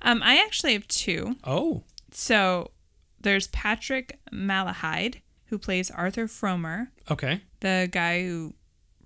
[0.03, 1.37] Um, I actually have two.
[1.45, 2.73] Oh, So
[3.21, 7.43] there's Patrick Malahide, who plays Arthur Frommer, okay.
[7.61, 8.55] the guy who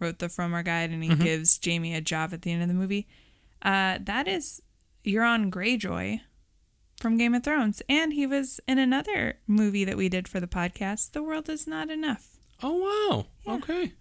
[0.01, 1.23] wrote the Frommer Guide, and he Mm-hmm.
[1.23, 3.07] gives Jamie a job at the end of the movie.
[3.61, 4.61] Uh, that is
[5.07, 6.21] Euron Greyjoy
[7.03, 10.47] from Game of Thrones, and he was in another movie that we did for the
[10.47, 12.39] podcast, The World Is Not Enough.
[12.63, 12.77] Oh
[13.11, 13.27] wow.
[13.45, 13.55] Yeah.
[13.55, 13.93] Okay.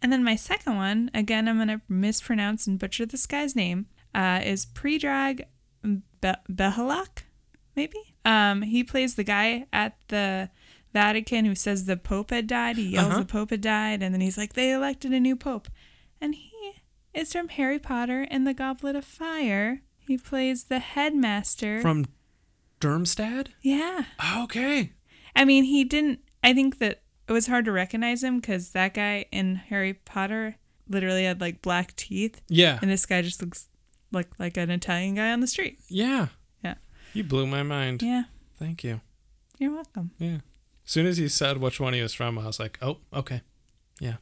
[0.00, 3.86] And then my second one, again, I'm going to mispronounce and butcher this guy's name,
[4.14, 5.42] uh, is Predrag
[5.82, 5.98] Be-
[6.48, 7.24] Behalak,
[7.74, 7.98] maybe?
[8.24, 10.50] Um, he plays the guy at the
[10.94, 12.76] Vatican who says the Pope had died.
[12.76, 13.18] He yells Uh-huh.
[13.18, 15.66] the Pope had died, and then he's like, they elected a new Pope.
[16.20, 16.52] And he
[17.12, 19.82] is from Harry Potter and the Goblet of Fire.
[20.08, 21.80] He plays the headmaster.
[21.80, 22.06] From
[22.80, 23.48] Dermstad?
[23.62, 24.04] yeah.
[24.38, 24.92] Okay.
[25.36, 26.20] I mean, he didn't.
[26.42, 30.56] I think that it was hard to recognize him because that guy in Harry Potter
[30.88, 32.78] literally had like black teeth, Yeah.
[32.80, 33.68] and this guy just looks
[34.10, 35.78] like like an Italian guy on the street.
[35.88, 36.28] Yeah.
[36.64, 36.74] Yeah.
[37.12, 38.02] You blew my mind.
[38.02, 38.24] Yeah,
[38.58, 39.00] Thank you.
[39.58, 40.12] you're welcome.
[40.18, 40.38] Yeah.
[40.86, 43.42] As soon as he said which one he was from, I was like, oh, okay.
[44.00, 44.16] Yeah.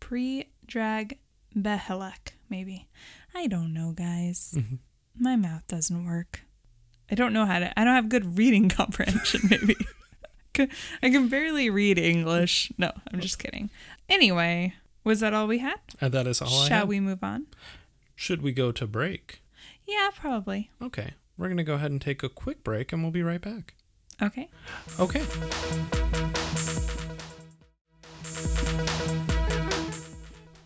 [0.00, 1.18] Pre-drag
[1.56, 2.88] Behelek, maybe.
[3.34, 4.54] I don't know, guys.
[4.56, 4.78] Mhm.
[5.18, 6.40] My mouth doesn't work.
[7.10, 7.78] I don't know how to.
[7.78, 9.42] I don't have good reading comprehension.
[9.50, 9.76] Maybe
[11.02, 12.72] I can barely read English.
[12.76, 13.70] No, I'm just kidding.
[14.08, 15.78] Anyway, was that all we had?
[16.00, 17.46] And that is all I Shall we move on?
[18.14, 19.42] Should we go to break?
[19.86, 20.70] Yeah, probably.
[20.82, 21.14] Okay.
[21.38, 23.74] We're going to go ahead and take a quick break and we'll be right back.
[24.22, 24.48] Okay.
[24.98, 25.24] Okay.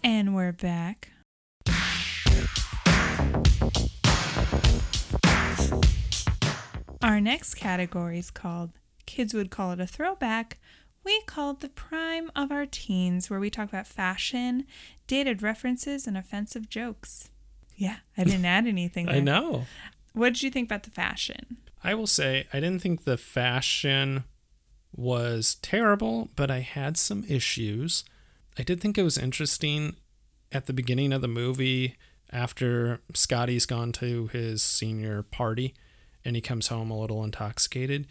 [0.02, 1.10] And we're back.
[7.12, 8.70] Next category is called
[9.04, 10.58] Kids Would Call It a Throwback.
[11.04, 14.64] We call it the prime of our teens, where we talk about fashion,
[15.06, 17.28] dated references, and offensive jokes.
[17.76, 19.08] Yeah, I didn't add anything.
[19.10, 19.66] I know.
[20.14, 21.58] What did you think about the fashion?
[21.82, 24.24] I will say I didn't think the fashion
[24.96, 28.04] was terrible, but I had some issues.
[28.58, 29.96] I did think it was interesting
[30.52, 31.96] at the beginning of the movie
[32.32, 35.74] after Scotty's gone to his senior party
[36.24, 38.06] and he comes home a little intoxicated.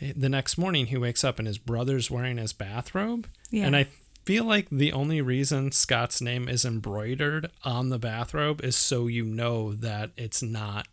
[0.00, 3.26] eh, The next morning he wakes up and his brother's wearing his bathrobe.
[3.50, 3.66] Yeah.
[3.66, 3.86] And I
[4.24, 9.24] feel like the only reason Scott's name is embroidered on the bathrobe is so you
[9.24, 10.88] know that it's not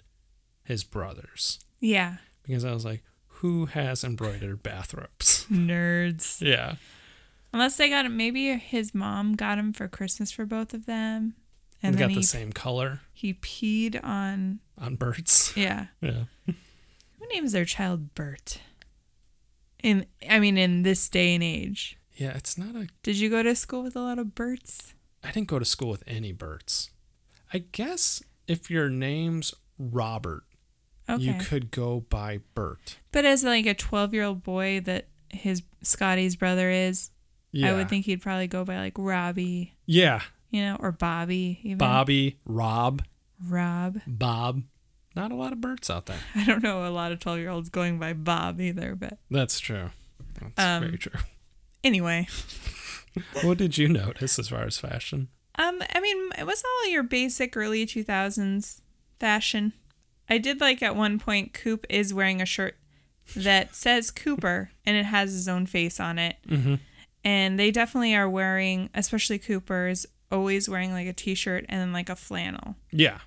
[0.64, 1.60] his brother's.
[1.80, 5.46] Yeah, Because I was like, who has embroidered bathrobes?
[5.52, 6.40] nerds.
[6.40, 6.76] Yeah.
[7.52, 11.36] Unless they got him, maybe his mom got him for Christmas for both of them,
[11.84, 14.60] And got the he same color he peed on.
[14.78, 15.54] on Bert's.
[15.58, 16.24] Yeah, Yeah.
[16.46, 18.60] who names their child Bert?
[19.82, 23.44] In I mean, in this day and age, Yeah, it's not a did you go
[23.44, 24.94] to school with a lot of Berts?
[25.24, 26.90] I didn't go to school with any Berts.
[27.54, 30.44] I guess if your name's Robert,
[31.10, 32.98] Okay, you could go by Bert.
[33.12, 37.12] but as like a twelve-year-old boy that his Scotty's brother is,
[37.52, 37.72] Yeah.
[37.72, 40.22] I would think he'd probably go by like Robbie, Yeah.
[40.54, 43.04] You know, or Bobby, even Bobby, Rob,
[43.46, 44.00] Rob.
[44.08, 44.64] Bob.
[45.16, 46.18] Not a lot of Berts out there.
[46.36, 49.90] I don't know a lot of twelve-year-olds going by Bob either, but That's true.
[50.40, 51.20] That's Um, very true.
[51.84, 52.28] anyway.
[53.44, 55.28] What did you notice as far as fashion?
[55.60, 58.82] Um, I mean, it was all your basic early 2000s
[59.20, 59.74] fashion.
[60.28, 62.76] I did like at one point, Coop is wearing a shirt
[63.36, 66.38] that says Cooper and it has his own face on it.
[66.50, 66.76] Mm-hmm.
[67.24, 71.94] And they definitely are wearing, especially Cooper's, always wearing like a t shirt and then
[71.94, 72.76] like a flannel.
[72.92, 73.20] Yeah.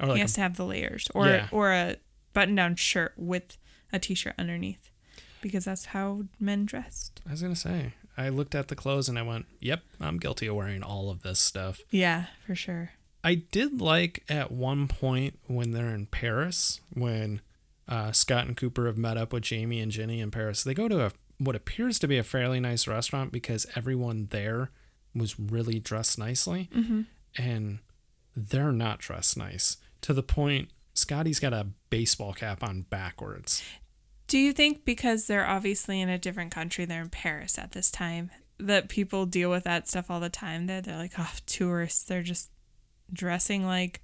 [0.00, 1.48] Or he has a, to have the layers or, Yeah.
[1.50, 1.96] or a
[2.34, 3.56] button down shirt with
[3.92, 4.90] a t shirt underneath
[5.40, 7.20] because that's how men dressed.
[7.26, 7.94] I was gonna say.
[8.18, 11.22] I looked at the clothes and I went, "Yep, I'm guilty of wearing all of
[11.22, 12.90] this stuff." Yeah, for sure.
[13.22, 17.40] I did like at one point when they're in Paris, when
[17.88, 20.62] uh, Scott and Cooper have met up with Jamie and Jenny in Paris.
[20.64, 24.70] They go to a what appears to be a fairly nice restaurant because everyone there
[25.16, 27.02] was really dressed nicely, Mm-hmm.
[27.36, 27.78] and
[28.36, 30.70] they're not dressed nice to the point.
[30.94, 33.62] Scotty's got a baseball cap on backwards.
[34.28, 37.90] Do you think because they're obviously in a different country, they're in Paris at this
[37.90, 40.66] time, that people deal with that stuff all the time?
[40.66, 42.02] There, they're like, oh, tourists.
[42.02, 42.50] They're just
[43.12, 44.02] dressing like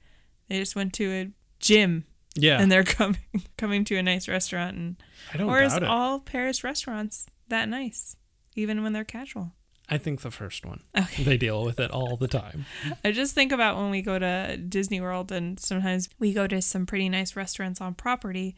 [0.49, 2.05] they just went to a gym
[2.37, 3.19] Yeah, and they're coming
[3.59, 4.77] coming to a nice restaurant.
[4.77, 4.97] And
[5.35, 5.53] I don't know.
[5.55, 5.83] or is it.
[5.83, 8.17] all Paris restaurants that nice,
[8.55, 9.53] even when they're casual?
[9.89, 10.81] I think the first one.
[10.97, 11.23] Okay.
[11.23, 12.67] They deal with it all the time.
[13.05, 16.63] I just think about when we go to Disney World and sometimes we go to
[16.63, 18.57] some pretty nice restaurants on property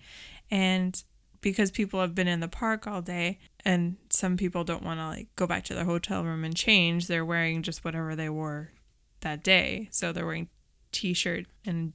[0.51, 1.03] and
[1.41, 5.07] because people have been in the park all day and some people don't want to
[5.07, 8.73] like go back to their hotel room and change, they're wearing just whatever they wore
[9.21, 9.89] that day.
[9.91, 10.49] So they're wearing
[10.93, 11.93] t-shirt and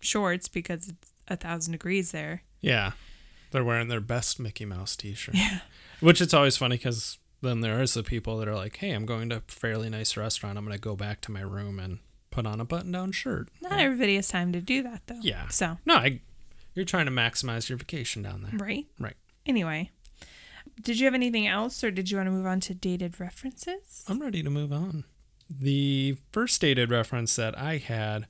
[0.00, 2.42] shorts because it's a thousand degrees there.
[2.60, 2.92] Yeah.
[3.52, 5.34] They're wearing their best Mickey Mouse t shirt.
[5.34, 5.60] Yeah.
[6.00, 9.06] Which it's always funny because then there is the people that are like, hey, I'm
[9.06, 10.58] going to a fairly nice restaurant.
[10.58, 11.98] I'm going to go back to my room and
[12.30, 13.48] put on a button down shirt.
[13.60, 15.18] Not everybody has time to do that though.
[15.22, 15.48] Yeah.
[15.48, 16.20] So, No, I,
[16.74, 18.52] you're trying to maximize your vacation down there.
[18.58, 18.86] right?
[18.98, 19.16] Right.
[19.46, 19.90] Anyway,
[20.82, 24.04] did you have anything else or did you want to move on to dated references?
[24.08, 25.04] I'm ready to move on.
[25.48, 28.26] The first dated reference that I had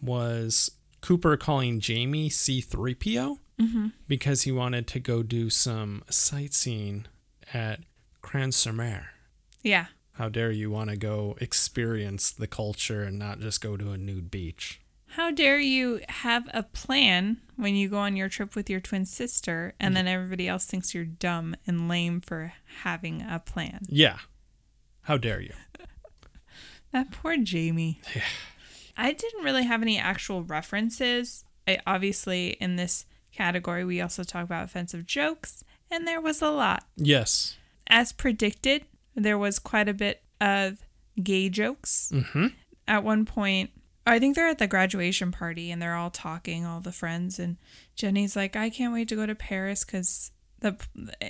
[0.00, 3.86] was Cooper calling Jamie C3PO Mm-hmm.
[4.08, 7.06] because he wanted to go do some sightseeing
[7.52, 7.78] at
[8.24, 9.10] Cran-sur-Mer.
[9.62, 9.86] Yeah.
[10.12, 13.98] How dare you want to go experience the culture and not just go to a
[13.98, 14.80] nude beach?
[15.08, 19.04] How dare you have a plan when you go on your trip with your twin
[19.04, 20.06] sister and mm-hmm.
[20.06, 23.80] then everybody else thinks you're dumb and lame for having a plan?
[23.88, 24.18] Yeah.
[25.02, 25.52] How dare you?
[26.92, 28.00] That poor Jamie.
[28.14, 28.22] Yeah.
[28.96, 31.44] I didn't really have any actual references.
[31.66, 36.50] I, obviously, in this category, we also talk about offensive jokes, and there was a
[36.50, 36.84] lot.
[36.94, 37.56] Yes.
[37.88, 40.78] As predicted, there was quite a bit of
[41.22, 42.10] gay jokes.
[42.12, 42.46] Mm-hmm.
[42.88, 43.70] at one point
[44.06, 47.56] I think they're at the graduation party and they're all talking, all the friends, and
[47.96, 50.76] Jenny's like, "I can't wait to go to Paris because the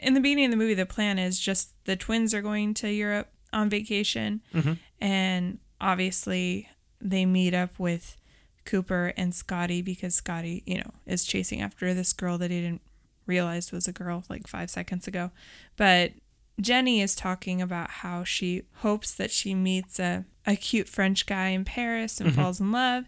[0.02, 2.90] in the beginning of the movie, the plan is just the twins are going to
[2.90, 4.78] Europe on vacation, Mhm.
[5.00, 6.68] and obviously
[7.00, 8.16] they meet up with
[8.64, 12.82] Cooper and Scotty because Scotty, you know, is chasing after this girl that he didn't
[13.26, 15.30] realize was a girl like five seconds ago,
[15.76, 16.12] but
[16.60, 21.48] Jenny is talking about how she hopes that she meets a, a cute French guy
[21.48, 22.40] in Paris and mm-hmm.
[22.40, 23.04] falls in love.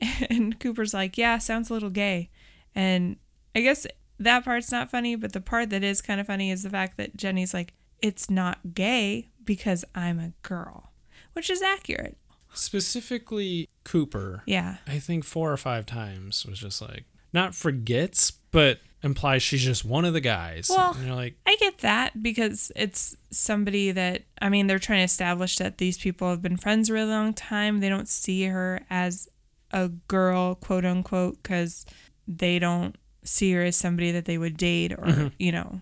[0.30, 2.30] And Cooper's like, Yeah, sounds a little gay.
[2.72, 3.16] And
[3.56, 3.84] I guess
[4.20, 6.96] that part's not funny, but the part that is kind of funny is the fact
[6.96, 10.92] that Jenny's like, it's not gay because I'm a girl,
[11.32, 12.16] which is accurate.
[12.54, 14.76] Specifically, Cooper, Yeah.
[14.86, 19.84] I think four or five times was just like, not forgets, but implies she's just
[19.84, 20.68] one of the guys.
[20.70, 25.00] Well- and you're like, I get that because it's somebody that I mean they're trying
[25.00, 27.80] to establish that these people have been friends a really long time.
[27.80, 29.28] They don't see her as
[29.70, 31.84] a girl, quote unquote, because
[32.26, 35.28] they don't see her as somebody that they would date or mm-hmm.
[35.38, 35.80] you know,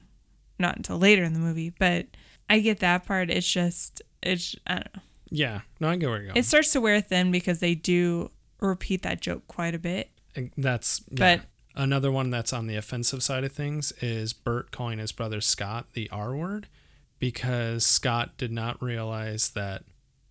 [0.59, 1.73] not until later in the movie.
[1.79, 2.07] But
[2.51, 3.31] I get that part.
[3.31, 5.03] It's just it's I don't know.
[5.31, 6.37] yeah, no, I get where you're going.
[6.37, 10.11] It starts to wear thin because they do repeat that joke quite a bit.
[10.57, 11.37] That's yeah.
[11.37, 15.41] But- another one that's on the offensive side of things is Bert calling his brother
[15.41, 16.69] Scott the R word
[17.19, 19.85] because Scott did not realize that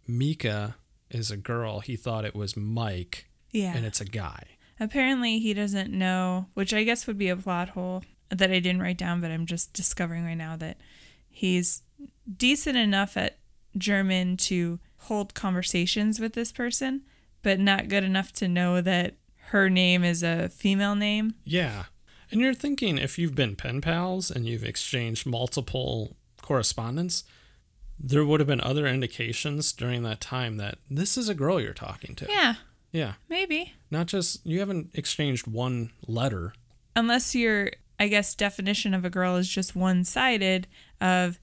[0.08, 0.74] Mieke
[1.10, 1.80] is a girl.
[1.80, 3.76] He thought it was Mike Yeah.
[3.76, 4.44] and it's a guy.
[4.80, 8.82] Apparently, he doesn't know, which I guess would be a plot hole that I didn't
[8.82, 10.78] write down, but I'm just discovering right now that
[11.30, 11.84] he's
[12.38, 13.38] decent enough at
[13.78, 17.04] German to hold conversations with this person,
[17.42, 19.16] but not good enough to know that
[19.56, 21.34] her name is a female name.
[21.46, 21.86] Yeah.
[22.30, 27.24] And you're thinking if you've been pen pals and you've exchanged multiple correspondence,
[27.98, 31.74] there would have been other indications during that time that this is a girl you're
[31.74, 32.28] talking to.
[32.30, 32.56] Yeah,
[32.92, 33.14] Yeah.
[33.30, 33.74] maybe.
[33.90, 36.54] Not just, you haven't exchanged one letter.
[36.94, 40.68] Unless your, I guess, definition of a girl is just one sided,
[41.00, 41.40] of,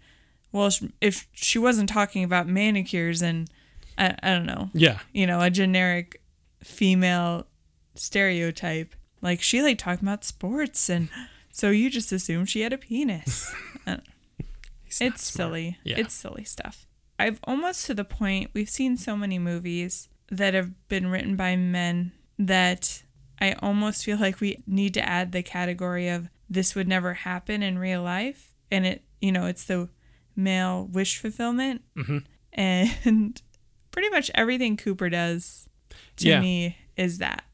[0.53, 0.71] well,
[1.01, 3.49] if she wasn't talking about manicures and,
[3.97, 4.99] I, I don't know, Yeah.
[5.15, 6.21] you know, a generic
[6.63, 7.47] female
[7.95, 8.95] stereotype.
[9.21, 11.09] Like she like talking about sports and
[11.53, 13.53] so you just assume she had a penis.
[13.85, 13.97] Uh,
[15.01, 15.79] it's silly.
[15.83, 15.97] Yeah.
[15.99, 16.87] It's silly stuff.
[17.19, 21.57] I've almost to the point we've seen so many movies that have been written by
[21.57, 23.03] men that
[23.41, 27.61] I almost feel like we need to add the category of this would never happen
[27.63, 29.89] in real life and it you know it's the
[30.37, 32.25] male wish fulfillment Mhm.
[32.53, 33.43] and
[33.91, 35.69] pretty much everything Cooper does
[36.19, 36.41] to Yeah.
[36.41, 37.45] me is that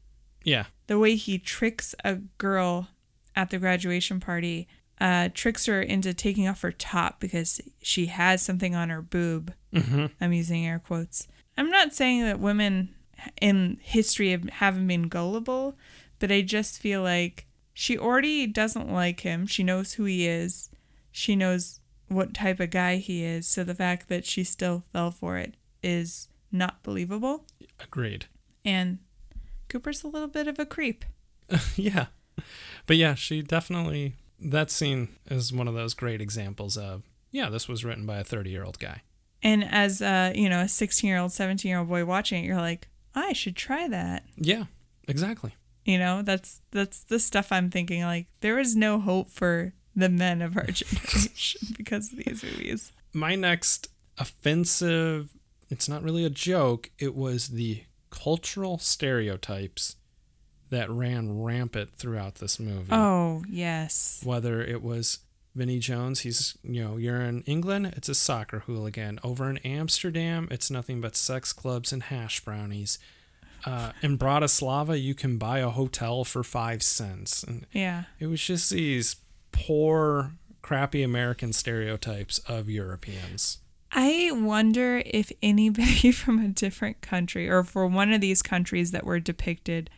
[0.43, 0.65] Yeah.
[0.87, 2.89] the way he tricks a girl
[3.35, 4.67] at the graduation party
[4.99, 9.53] uh, tricks her into taking off her top because she has something on her boob.
[9.73, 10.07] Mm-hmm.
[10.19, 11.27] I'm using air quotes.
[11.57, 12.95] I'm not saying that women
[13.41, 15.77] in history have, haven't been gullible,
[16.19, 19.45] but I just feel like she already doesn't like him.
[19.45, 20.69] She knows who he is.
[21.11, 23.47] She knows what type of guy he is.
[23.47, 27.45] So the fact that she still fell for it is not believable.
[27.81, 28.25] Agreed.
[28.65, 28.99] And
[29.69, 31.05] Cooper's a little bit of a creep.
[31.75, 32.07] yeah.
[32.85, 37.67] But yeah, she definitely, that scene is one of those great examples of, yeah, this
[37.67, 39.03] was written by a 30 year old guy.
[39.41, 42.47] And as uh, you know, a 16 year old, 17 year old boy watching it,
[42.47, 44.23] you're like, I should try that.
[44.35, 44.65] Yeah,
[45.07, 45.55] exactly.
[45.85, 48.03] You know, that's that's the stuff I'm thinking.
[48.03, 52.91] Like, there is no hope for the men of our generation because of these movies.
[53.13, 55.29] My next offensive,
[55.69, 59.95] it's not really a joke, it was the cultural stereotypes
[60.69, 62.91] that ran rampant throughout this movie.
[62.91, 65.19] Oh yes, Whether it was
[65.55, 69.19] Vinnie Jones, he's, you know, you're in England, it's a soccer hooligan.
[69.23, 72.99] Over in Amsterdam, it's nothing but sex clubs and hash brownies.
[73.65, 77.43] Uh, in Bratislava, you can buy a hotel for five cents.
[77.43, 78.03] And yeah.
[78.19, 79.17] it was just these
[79.51, 83.57] poor, crappy American stereotypes of Europeans.
[83.91, 89.05] I wonder if anybody from a different country or for one of these countries that
[89.05, 89.89] were depicted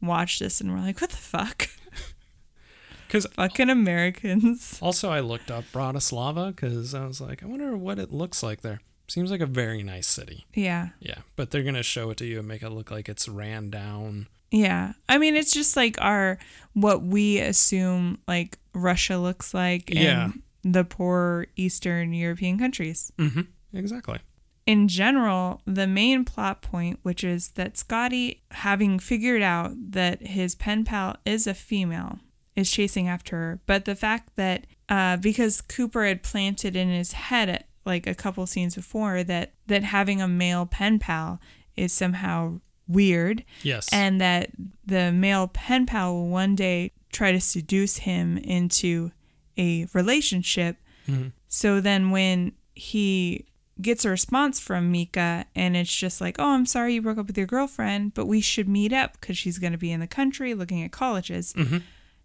[0.00, 1.68] watched this and were like, "What the fuck,
[3.06, 7.98] Because fucking Americans." also, I looked up Bratislava because I was like, I wonder what
[7.98, 8.80] it looks like there.
[9.08, 10.46] Seems like a very nice city.
[10.54, 10.90] Yeah.
[11.00, 13.68] Yeah, but they're gonna show it to you and make it look like it's ran
[13.68, 14.28] down.
[14.52, 14.92] Yeah.
[15.08, 16.38] I mean, it's just like our
[16.74, 20.30] what we assume like Russia looks like in Yeah.
[20.62, 23.12] The poor Eastern European countries.
[23.18, 23.42] Mm-hmm.
[23.72, 24.18] Exactly.
[24.66, 30.54] In general, the main plot point, which is that Scotty, having figured out that his
[30.54, 32.18] pen pal is a female,
[32.54, 33.60] is chasing after her.
[33.66, 38.46] But the fact that uh, because Cooper had planted in his head like a couple
[38.46, 41.40] scenes before that that having a male pen pal
[41.76, 43.88] is somehow weird Yes.
[43.92, 44.50] and that
[44.84, 49.12] the male pen pal will one day try to seduce him into
[49.60, 50.76] a relationship.
[51.06, 51.32] Mhm.
[51.48, 53.46] So then when he
[53.80, 57.26] gets a response from Mieke and it's just like, "Oh, I'm sorry you broke up
[57.26, 60.06] with your girlfriend, but we should meet up cuz she's going to be in the
[60.06, 61.82] country looking at colleges." Mhm.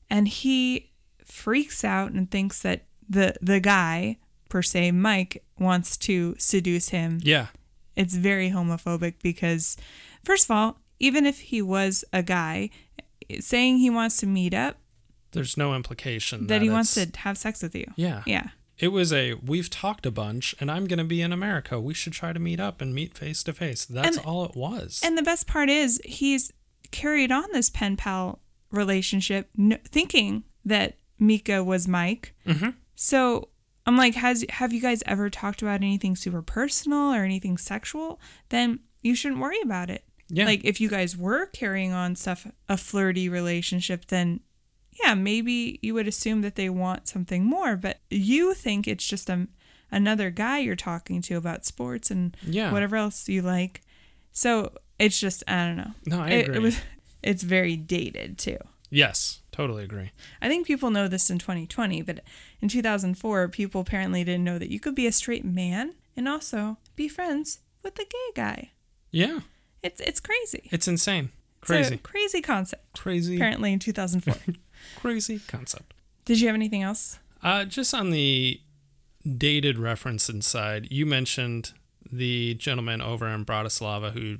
[0.09, 0.91] And he
[1.23, 4.17] freaks out and thinks that the the guy
[4.49, 7.47] per se Mike wants to seduce him yeah.
[7.95, 9.75] it's very homophobic because
[10.23, 12.69] first of all even if he was a guy
[13.39, 14.77] saying he wants to meet up
[15.36, 17.86] There's no implication that he wants to have sex with you.
[17.95, 18.23] Yeah.
[18.25, 18.47] Yeah.
[18.77, 21.79] It was a we've talked a bunch and I'm going to be in America.
[21.79, 23.86] We should try to meet up and meet face to face.
[23.86, 24.99] That's And- all it was.
[25.03, 26.51] And the best part is he's
[26.91, 28.39] carried on this pen pal
[28.71, 32.33] relationship, n- thinking that Mieke was Mike.
[32.45, 32.75] Mhm.
[32.95, 33.49] So
[33.86, 38.19] I'm like, has have you guys ever talked about anything super personal or anything sexual?
[38.49, 40.03] Then you shouldn't worry about it.
[40.27, 40.45] yeah.
[40.45, 44.39] Like if you guys were carrying on stuff, a flirty relationship, then
[45.03, 47.75] yeah, maybe you would assume that they want something more.
[47.75, 49.47] But you think it's just a,
[49.91, 52.71] another guy you're talking to about sports and yeah.
[52.71, 53.81] whatever else you like.
[54.31, 55.91] So it's just I don't know.
[56.05, 56.55] No, I It, agree.
[56.55, 56.79] it was
[57.23, 58.57] it's very dated too.
[58.89, 60.11] yes, totally agree.
[60.41, 62.19] I think people know this in 2020, but
[62.61, 66.77] in 2004, people apparently didn't know that you could be a straight man and also
[66.95, 68.71] be friends with a gay guy.
[69.11, 69.39] Yeah.
[69.83, 70.69] It's it's crazy.
[70.71, 71.29] It's insane.
[71.61, 71.97] It's a Crazy.
[71.97, 72.99] crazy concept.
[72.99, 73.35] Crazy.
[73.37, 74.35] Apparently in 2004.
[74.95, 75.93] Crazy concept.
[76.25, 77.19] Did you have anything else?
[77.43, 78.59] Uh, just on the
[79.38, 81.73] dated reference inside, you mentioned
[82.11, 84.38] the gentleman over in Bratislava who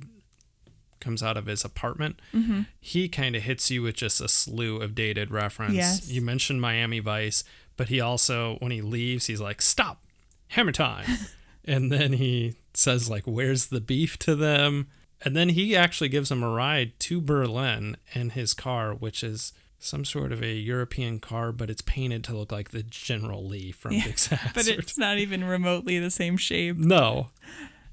[1.00, 2.20] comes out of his apartment.
[2.34, 2.62] Mm-hmm.
[2.80, 5.74] He kind of hits you with just a slew of dated reference.
[5.74, 6.10] Yes.
[6.10, 7.44] You mentioned Miami Vice,
[7.76, 10.04] but he also, when he leaves, he's like, "Stop,
[10.48, 11.06] hammer time,"
[11.64, 14.88] and then he says like, "Where's the beef?" to them,
[15.22, 19.52] and then he actually gives him a ride to Berlin in his car, which is
[19.78, 23.70] some sort of a European car, but it's painted to look like the General Lee
[23.72, 24.50] from Yeah, Big Hazard.
[24.54, 26.76] But it's not even remotely the same shape.
[26.76, 27.30] no,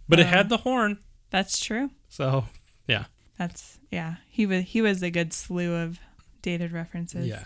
[0.07, 1.91] but it Uh, had the horn, That's true.
[2.09, 2.45] so
[2.87, 3.05] yeah,
[3.37, 4.15] That's yeah.
[4.29, 5.99] He was he was a good slew of
[6.41, 7.25] dated references.
[7.27, 7.45] yeah,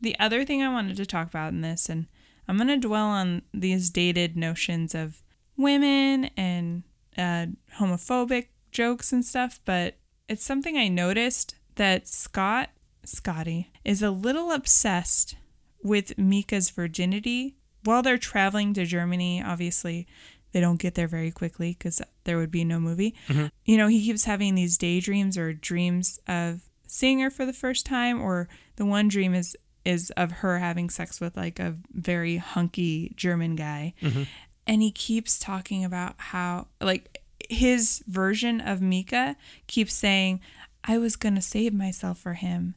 [0.00, 2.06] The other thing I wanted to talk about in this, and
[2.46, 5.22] I'm going to dwell on these dated notions of
[5.56, 6.82] women and
[7.16, 7.46] uh,
[7.78, 9.96] homophobic jokes and stuff, but
[10.28, 12.70] it's something I noticed that Scott,
[13.04, 15.34] Scotty, is a little obsessed
[15.82, 19.42] with Mieke's virginity while they're traveling to Germany.
[19.42, 20.06] Obviously,
[20.52, 23.14] they don't get there very quickly because there would be no movie.
[23.28, 23.46] Mm-hmm.
[23.64, 27.86] You know, he keeps having these daydreams or dreams of seeing her for the first
[27.86, 32.36] time, or the one dream is is of her having sex with like a very
[32.36, 33.94] hunky German guy.
[34.02, 34.24] Mm-hmm.
[34.66, 39.34] And he keeps talking about how like his version of Mieke
[39.66, 40.42] keeps saying,
[40.84, 42.74] I was gonna save myself for him.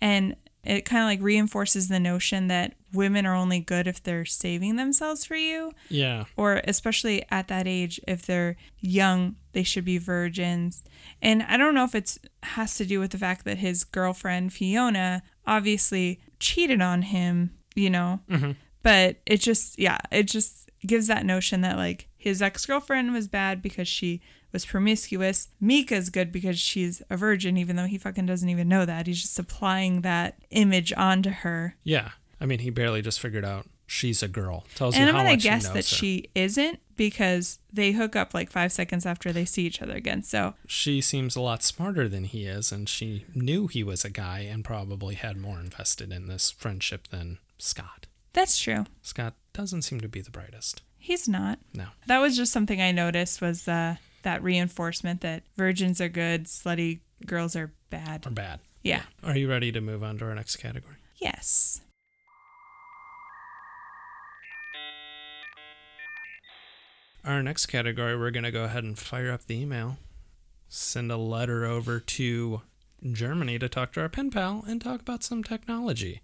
[0.00, 4.24] And it kind of like reinforces the notion that women are only good if they're
[4.24, 5.72] saving themselves for you.
[5.88, 10.82] Yeah, or especially at that age if they're young they should be virgins.
[11.22, 14.52] And i don't know if it's has to do with the fact that his girlfriend
[14.52, 18.20] fiona obviously cheated on him you know?
[18.30, 18.52] Mm-hmm.
[18.82, 23.62] But it just yeah it just gives that notion that like his ex-girlfriend was bad
[23.62, 24.20] because she
[24.54, 28.86] was promiscuous mieke's good because she's a virgin even though he fucking doesn't even know
[28.86, 32.12] that he's just applying that image onto her yeah.
[32.40, 34.64] I mean, he barely just figured out she's a girl.
[34.74, 35.96] Tells and you I'm how gonna much guess knows that her.
[35.96, 40.22] she isn't because they hook up like five seconds after they see each other again.
[40.24, 44.10] So she seems a lot smarter than he is, and she knew he was a
[44.10, 48.06] guy and probably had more invested in this friendship than Scott.
[48.32, 48.84] that's true.
[49.00, 50.82] Scott doesn't seem to be the brightest.
[50.98, 51.60] He's not.
[51.72, 51.86] No.
[52.08, 57.00] That was just something I noticed was uh, that reinforcement that virgins are good, slutty
[57.24, 58.26] girls are bad.
[58.26, 58.60] Or bad.
[58.82, 59.02] Yeah.
[59.22, 60.96] Are you ready to move on to our next category?
[61.18, 61.80] Yes.
[67.24, 69.96] Our next category, we're going to go ahead and fire up the email,
[70.68, 72.60] send a letter over to
[73.12, 76.20] Germany to talk to our pen pal and talk about some technology.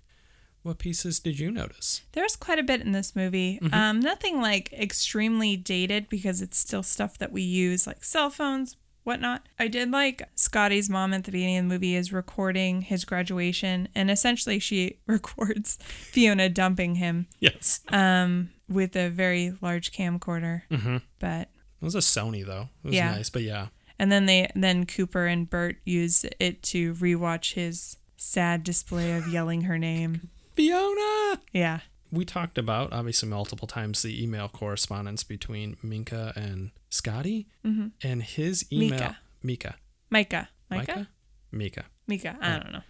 [0.63, 2.03] What pieces did you notice?
[2.13, 3.59] There's quite a bit in this movie.
[3.73, 8.77] Um, nothing like extremely dated because it's still stuff that we use, like cell phones,
[9.05, 9.47] whatnot.
[9.59, 13.89] I did like Scotty's mom at the beginning of the movie is recording his graduation,
[13.95, 17.81] and essentially she records Fiona dumping him Yes.
[17.89, 20.63] um, with a very large camcorder.
[20.71, 20.99] Mm-hmm.
[21.19, 21.49] But
[21.81, 22.69] It was a Sony, though.
[22.85, 23.13] It was Yeah.
[23.13, 23.69] nice, but yeah.
[23.99, 29.27] and then they then Cooper and Bert use it to rewatch his sad display of
[29.27, 30.29] yelling her name.
[30.61, 31.41] Fiona!
[31.55, 31.79] Yeah.
[32.13, 37.49] We talked about, obviously, multiple times the email correspondence between Minka and Scotty.
[37.65, 37.87] Mm-hmm.
[38.03, 38.91] And his email.
[38.91, 39.17] Mika.
[39.43, 39.77] Mika.
[40.11, 40.49] Micah.
[40.69, 41.09] Micah.
[41.51, 41.85] Mika.
[42.07, 42.37] Mika.
[42.43, 42.83] I don't know.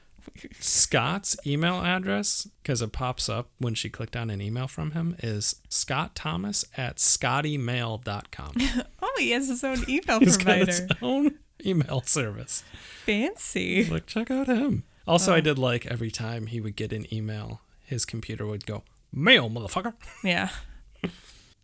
[0.58, 5.14] Scott's email address, because it pops up when she clicked on an email from him,
[5.20, 8.54] is Scott Thomas at scottymail.com.
[9.02, 12.64] Oh, he has his own email He's got his own email service.
[13.06, 13.84] Fancy.
[13.84, 14.84] Like, check out him.
[15.06, 18.84] Also, I did like every time he would get an email, his computer would go,
[19.12, 19.94] mail, motherfucker.
[20.22, 20.50] Yeah.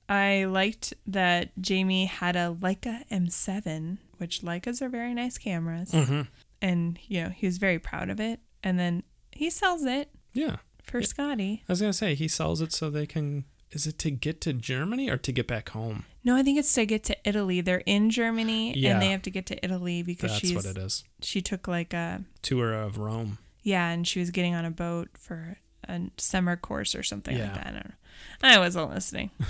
[0.08, 5.90] I liked that Jamie had a Leica M7, which Leicas are very nice cameras.
[5.92, 6.22] Mm-hmm.
[6.62, 8.40] And, you know, he was very proud of it.
[8.62, 10.56] And then he sells it Yeah.
[10.82, 11.62] for Scotty.
[11.68, 13.44] I was gonna say he sells it so they can.
[13.72, 16.04] Is it to get to Germany or to get back home?
[16.24, 17.60] No, I think it's to get to Italy.
[17.60, 18.92] They're in Germany Yeah.
[18.94, 21.04] and they have to get to Italy because That's she's what it is.
[21.20, 23.38] she took like a Tour of Rome.
[23.62, 25.58] yeah, and she was getting on a boat for
[25.88, 27.44] a summer course or something Yeah.
[27.44, 27.66] like that.
[27.66, 27.94] I don't know.
[28.42, 29.30] I wasn't listening.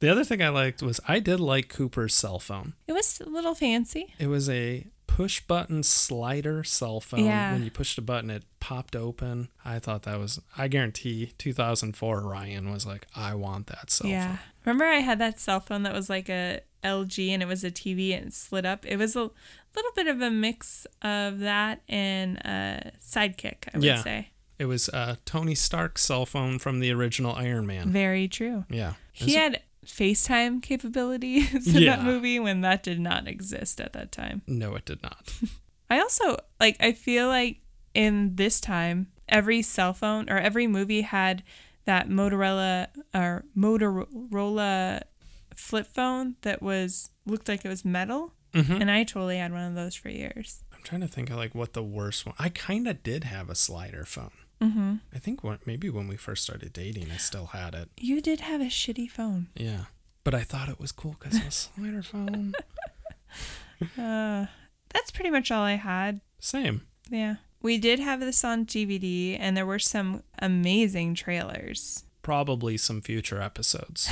[0.00, 2.72] The other thing I liked was I did like Cooper's cell phone.
[2.86, 4.14] It was a little fancy.
[4.18, 4.86] It was a
[5.16, 7.24] push button slider cell phone.
[7.24, 7.52] Yeah.
[7.52, 9.48] When you pushed a button, it popped open.
[9.64, 14.28] I thought that was, I guarantee 2004 Ryan was like, I want that cell yeah.
[14.28, 14.38] phone.
[14.64, 17.70] Remember I had that cell phone that was like a LG and it was a
[17.70, 18.86] TV and it slid up.
[18.86, 19.30] It was a
[19.74, 24.02] little bit of a mix of that and a sidekick, I would Yeah.
[24.02, 24.30] say.
[24.58, 27.90] It was uh, Tony Stark's cell phone from the original Iron Man.
[27.90, 28.64] Very true.
[28.68, 28.94] Yeah.
[29.12, 31.96] He had FaceTime capabilities in Yeah.
[31.96, 34.42] that movie when that did not exist at that time.
[34.46, 35.32] No, it did not.
[35.90, 37.58] I also like I feel like
[37.94, 41.42] in this time every cell phone or every movie had
[41.86, 45.02] that Motorola or Motorola
[45.54, 48.80] flip phone that was looked like it was metal Mhm.
[48.80, 50.64] and I totally had one of those for years.
[50.72, 52.34] I'm trying to think of like what the worst one.
[52.38, 54.32] I kind of did have a slider phone.
[54.62, 54.94] Mm-hmm.
[55.14, 57.88] I think when, maybe when we first started dating, I still had it.
[57.98, 59.48] You did have a shitty phone.
[59.54, 59.84] Yeah.
[60.22, 62.54] But I thought it was cool because it was a slider phone.
[63.96, 64.44] Uh,
[64.92, 66.20] that's pretty much all I had.
[66.38, 66.82] Same.
[67.08, 67.36] Yeah.
[67.62, 72.04] We did have this on DVD and there were some amazing trailers.
[72.20, 74.10] Probably some future episodes.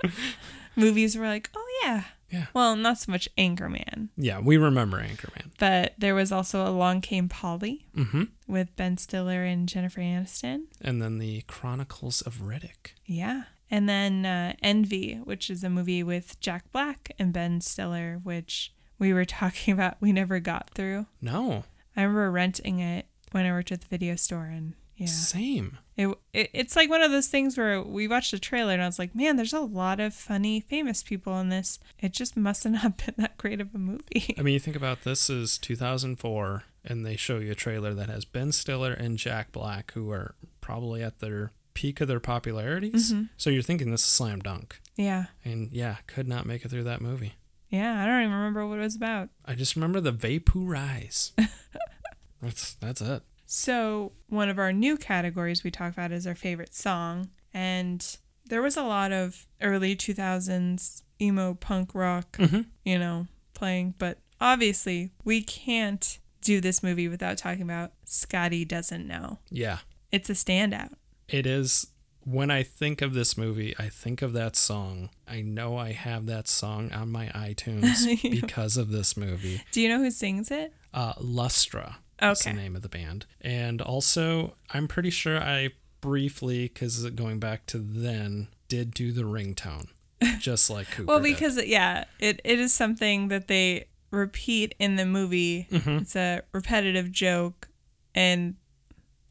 [0.76, 2.04] Movies were like, oh yeah.
[2.34, 2.46] Yeah.
[2.54, 5.50] Well, not so much Anchorman, Yeah, we remember Anchorman.
[5.58, 8.24] but there was also Along Came Polly Mm-hmm.
[8.46, 10.64] with Ben Stiller and Jennifer Aniston.
[10.80, 12.92] And then the Chronicles of Riddick.
[13.06, 13.44] Yeah.
[13.70, 18.72] And then uh, Envy, which is a movie with Jack Black and Ben Stiller, which
[18.98, 21.06] we were talking about, we never got through.
[21.20, 21.64] No,
[21.96, 25.78] I remember renting it when I worked at the video store, and yeah, same.
[25.96, 28.86] it, it it's like one of those things where we watched the trailer and I
[28.86, 31.78] was like, man, there's a lot of funny, famous people in this.
[31.98, 34.34] It just must have not been that great of a movie.
[34.38, 38.08] I mean, you think about this is 2004, and they show you a trailer that
[38.08, 43.12] has Ben Stiller and Jack Black, who are probably at their peak of their popularities.
[43.12, 43.30] Mhm.
[43.36, 44.80] So you're thinking this is slam dunk.
[44.96, 47.34] yeah, And yeah, could not make it through that movie.
[47.68, 49.28] yeah, I don't even remember what it was about.
[49.44, 51.32] I just remember the Vapoorize.
[52.40, 53.22] that's that's it.
[53.56, 57.28] So, one of our new categories we talk about is our favorite song.
[57.52, 58.04] And
[58.44, 62.62] there was a lot of early 2000s emo punk rock, Mm-hmm.
[62.84, 63.94] you know, playing.
[63.96, 69.38] But obviously, we can't do this movie without talking about Scotty Doesn't Know.
[69.50, 69.78] Yeah,
[70.10, 70.94] It's a standout.
[71.28, 71.86] it is.
[72.26, 75.10] When I think of this movie, I think of that song.
[75.28, 79.62] I know I have that song on my iTunes because of this movie.
[79.70, 80.72] Do you know who sings it?
[80.92, 81.96] Uh, Lustra.
[82.20, 83.26] That's the name of the band.
[83.40, 89.22] And also, I'm pretty sure I briefly, because going back to then, did do the
[89.22, 89.88] ringtone,
[90.38, 91.06] just like Cooper.
[91.06, 91.34] Well, did.
[91.34, 95.66] because, yeah, it, it is something that they repeat in the movie.
[95.70, 96.02] Mhm.
[96.02, 97.68] It's a repetitive joke.
[98.14, 98.54] And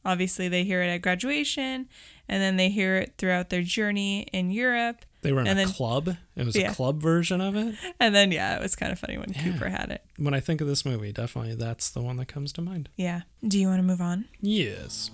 [0.03, 1.87] obviously, they hear it at graduation.
[2.29, 5.05] And then they hear it throughout their journey in Europe.
[5.21, 6.17] they were in and a then- club.
[6.35, 6.71] It was Yeah.
[6.71, 7.75] a club version of it.
[7.99, 9.43] And then, yeah, it was kind of funny when Yeah.
[9.43, 10.03] Cooper had it.
[10.17, 12.89] When I think of this movie, definitely that's the one that comes to mind.
[12.97, 13.21] Yeah.
[13.47, 14.25] Do you want to move on?
[14.41, 15.11] Yes.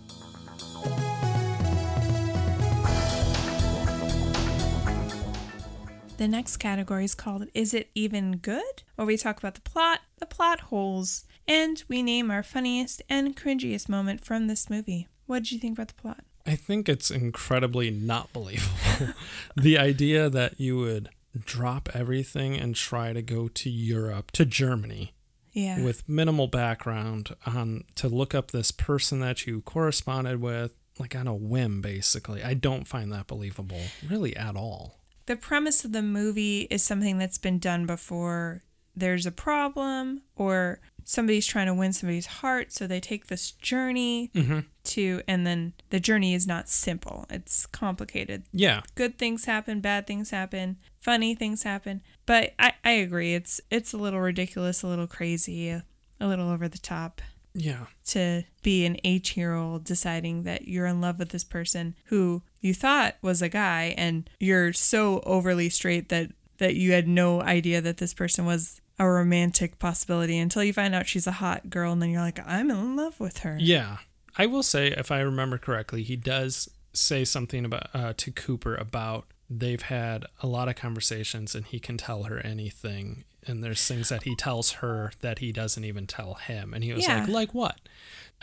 [6.18, 8.84] The next category is called Is It Even Good?
[8.96, 13.38] Where we talk about the plot, the plot holes, and we name our funniest and
[13.38, 15.08] cringiest moment from this movie.
[15.28, 16.24] What did you think about the plot?
[16.46, 19.14] I think it's incredibly not believable.
[19.56, 21.10] the idea that you would
[21.46, 25.14] drop everything and try to go to Europe, to Germany,
[25.54, 25.82] Yeah.
[25.82, 31.28] with minimal background on to look up this person that you corresponded with like on
[31.28, 33.80] a whim basically i don't find that believable
[34.10, 38.64] really at all the premise of the movie is something that's been done before.
[38.96, 44.32] There's a problem, or somebody's trying to win somebody's heart, so they take this journey
[44.34, 44.62] mm-hmm.
[44.90, 48.44] To, and then the journey is not simple, it's complicated.
[48.52, 52.02] yeah good things happen, bad things happen, funny things happen.
[52.26, 55.84] But I, I agree, it's it's a little ridiculous, a little crazy, a,
[56.20, 57.22] a little over the top
[57.56, 61.96] yeah to be an eight year old deciding that you're in love with this person
[62.06, 66.30] who you thought was a guy and you're so overly straight that
[66.60, 70.94] that you had no idea that this person was a romantic possibility until you find
[70.94, 73.58] out she's a hot girl and then you're like, I'm in love with her.
[73.60, 73.98] yeah
[74.40, 78.76] i will say if i remember correctly he does say something about uh, to cooper
[78.76, 83.24] about they've had a lot of conversations and he can tell her anything.
[83.48, 86.72] And there's things that he tells her that he doesn't even tell him.
[86.72, 87.22] And he was Yeah.
[87.22, 87.80] like, like what?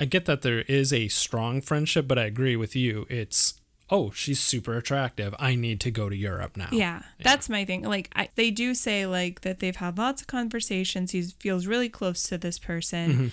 [0.00, 3.06] I get that there is a strong friendship, but I agree with you.
[3.08, 3.54] It's,
[3.88, 5.32] oh, she's super attractive.
[5.38, 6.70] I need to go to Europe now.
[6.72, 7.82] Yeah, that's my thing.
[7.82, 11.12] Like I, they do say like that they've had lots of conversations.
[11.12, 13.12] He feels really close to this person.
[13.12, 13.26] Mm-hmm.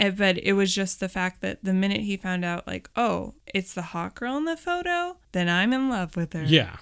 [0.00, 3.34] Eh, But it was just the fact that the minute he found out, like, oh,
[3.46, 6.42] it's the hot girl in the photo, then I'm in love with her.
[6.44, 6.76] Yeah.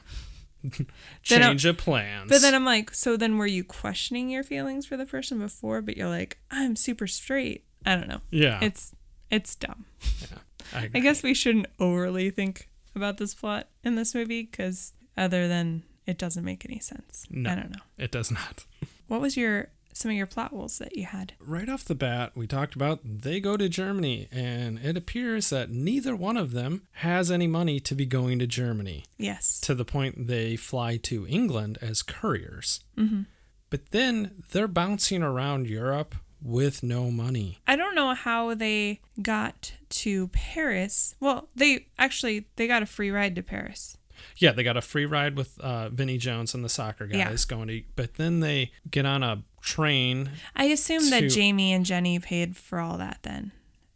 [1.22, 2.28] Change of plans.
[2.28, 5.82] But then I'm like, so then were you questioning your feelings for the person before?
[5.82, 7.64] But you're like, I'm super straight.
[7.86, 8.20] I don't know.
[8.30, 8.58] yeah.
[8.62, 8.94] It's
[9.30, 9.84] it's dumb.
[10.74, 15.46] I, I guess we shouldn't overly think about this plot in this movie because other
[15.48, 17.26] than it doesn't make any sense.
[17.30, 17.50] No.
[17.50, 17.82] I don't know.
[17.98, 18.64] it does not.
[19.08, 21.32] What was your some of your plot holes that you had?
[21.40, 25.70] right off the bat, we talked about they go to Germany, and it appears that
[25.70, 29.60] neither one of them has any money to be going to Germany Yes.
[29.62, 32.80] to the point they fly to England as couriers.
[32.96, 33.22] Mm-hmm.
[33.70, 37.58] But then they're bouncing around Europe with no money.
[37.66, 41.14] I don't know how they got to Paris.
[41.20, 43.96] Well, they actually they got a free ride to Paris.
[44.36, 47.28] Yeah, they got a free ride with uh, Vinnie Jones and the soccer Yeah.
[47.28, 50.30] guys going to, but then they get on a train.
[50.56, 53.52] I assume that Jamie and Jenny paid for all that then.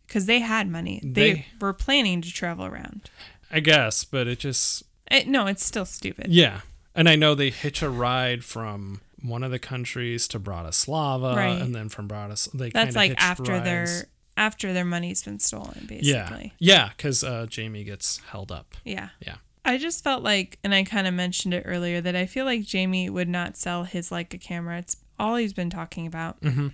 [0.09, 1.01] Cuz they had money.
[1.03, 3.11] They, They- were planning to travel around.
[3.51, 6.27] I guess, but it just It, no, it's still stupid.
[6.29, 6.61] Yeah.
[6.95, 11.61] And I know they hitch a ride from one of the countries to Bratislava Right.
[11.63, 13.65] and then from Bratislava they That's like after rides.
[13.65, 14.05] their
[14.37, 16.23] after their money's been stolen Yeah.
[16.25, 16.53] basically.
[16.59, 18.75] Yeah, cuz uh, Jamie gets held up.
[18.85, 19.11] Yeah.
[19.21, 19.37] Yeah.
[19.65, 22.65] I just felt like, and I kind of mentioned it earlier, that I feel like
[22.65, 24.79] Jamie would not sell his Leica camera.
[24.79, 26.41] It's all he's been talking about.
[26.41, 26.69] Mm-hmm.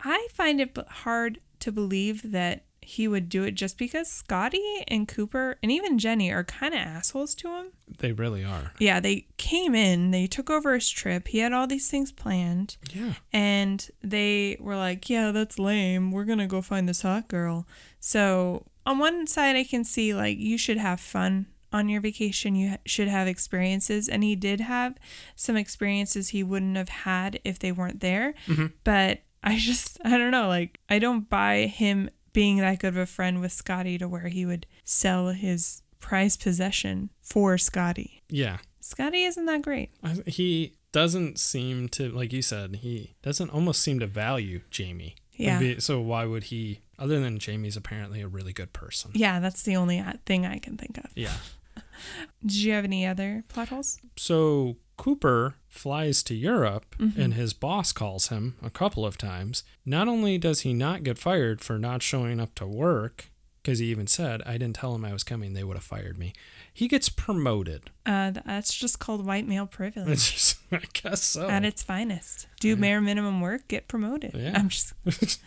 [0.00, 5.06] I find it hard to believe that he would do it just because Scotty and
[5.06, 7.66] Cooper and even Jenny are kind of assholes to him.
[7.98, 8.72] They really are.
[8.78, 11.28] Yeah, they came in, they took over his trip.
[11.28, 13.14] He had all these things planned, Yeah.
[13.32, 16.12] and they were like, Yeah, that's lame.
[16.12, 17.66] We're going to go find this hot girl.
[18.00, 22.54] So, on one side, I can see like you should have fun on your vacation.
[22.54, 24.08] You should have experiences.
[24.08, 24.96] And he did have
[25.36, 28.34] some experiences he wouldn't have had if they weren't there.
[28.84, 30.48] But I just, I don't know.
[30.48, 34.28] Like, I don't buy him being that good of a friend with Scotty to where
[34.28, 38.22] he would sell his prized possession for Scotty.
[38.28, 38.58] Yeah.
[38.80, 39.90] Scotty isn't that great.
[40.02, 45.16] I- He doesn't seem to like you said, he doesn't almost seem to value Jamie.
[45.36, 45.74] Yeah.
[45.78, 49.12] So why would he other than Jamie's apparently a really good person.
[49.14, 51.10] Yeah, that's the only uh, thing I can think of.
[51.14, 51.34] Yeah.
[52.42, 53.98] Did you have any other plot holes?
[54.16, 57.20] So Cooper flies to Europe Mm-hmm.
[57.20, 59.62] and his boss calls him a couple of times.
[59.86, 63.30] Not only does he not get fired for not showing up to work,
[63.62, 66.16] because he even said, I didn't tell him I was coming, they would have fired
[66.18, 66.32] me.
[66.72, 67.90] He gets promoted.
[68.06, 71.48] Uh, that's just called white male privilege It's just, I guess so.
[71.48, 72.46] at its finest.
[72.60, 74.32] Do bare minimum work, get promoted.
[74.34, 74.52] Yeah.
[74.56, 74.94] I'm just,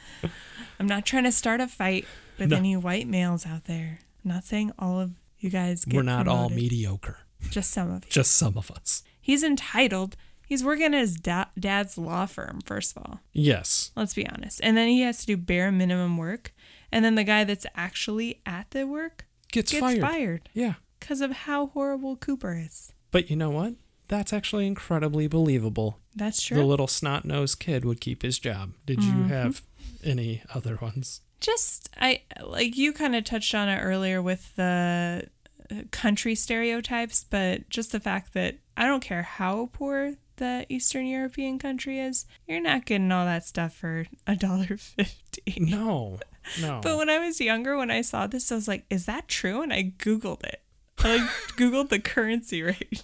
[0.79, 2.05] I'm not trying to start a fight
[2.37, 2.57] with No.
[2.57, 3.99] any white males out there.
[4.23, 5.11] I'm not saying all of
[5.43, 7.19] you guys get We're not all mediocre,
[7.49, 8.11] Just some of you.
[8.11, 9.03] just some of us.
[9.19, 10.15] He's entitled.
[10.45, 13.19] He's working at his da- dad's law firm, first of all.
[13.31, 13.91] Yes.
[13.95, 14.59] Let's be honest.
[14.63, 16.53] And then he has to do bare minimum work.
[16.91, 20.01] And then the guy that's actually at the work Gets, gets fired.
[20.01, 20.73] fired Yeah.
[20.99, 22.91] because of how horrible Cooper is.
[23.11, 23.75] But you know what?
[24.09, 25.99] That's actually incredibly believable.
[26.13, 26.57] That's true.
[26.57, 28.73] The little snot nosed kid would keep his job.
[28.85, 29.21] Did Mm-hmm.
[29.21, 29.61] you have
[30.03, 31.21] any other ones?
[31.41, 35.27] Just I like you kind of touched on it earlier with the
[35.69, 41.05] uh, country stereotypes, but just the fact that I don't care how poor the Eastern
[41.05, 45.57] European country is, you're not getting all that stuff for a dollar fifty.
[45.59, 46.19] No.
[46.59, 46.79] No.
[46.83, 49.61] But when I was younger, when I saw this, I was like, "Is that true?"
[49.61, 50.61] And I googled it.
[50.99, 53.03] I like googled the currency rate.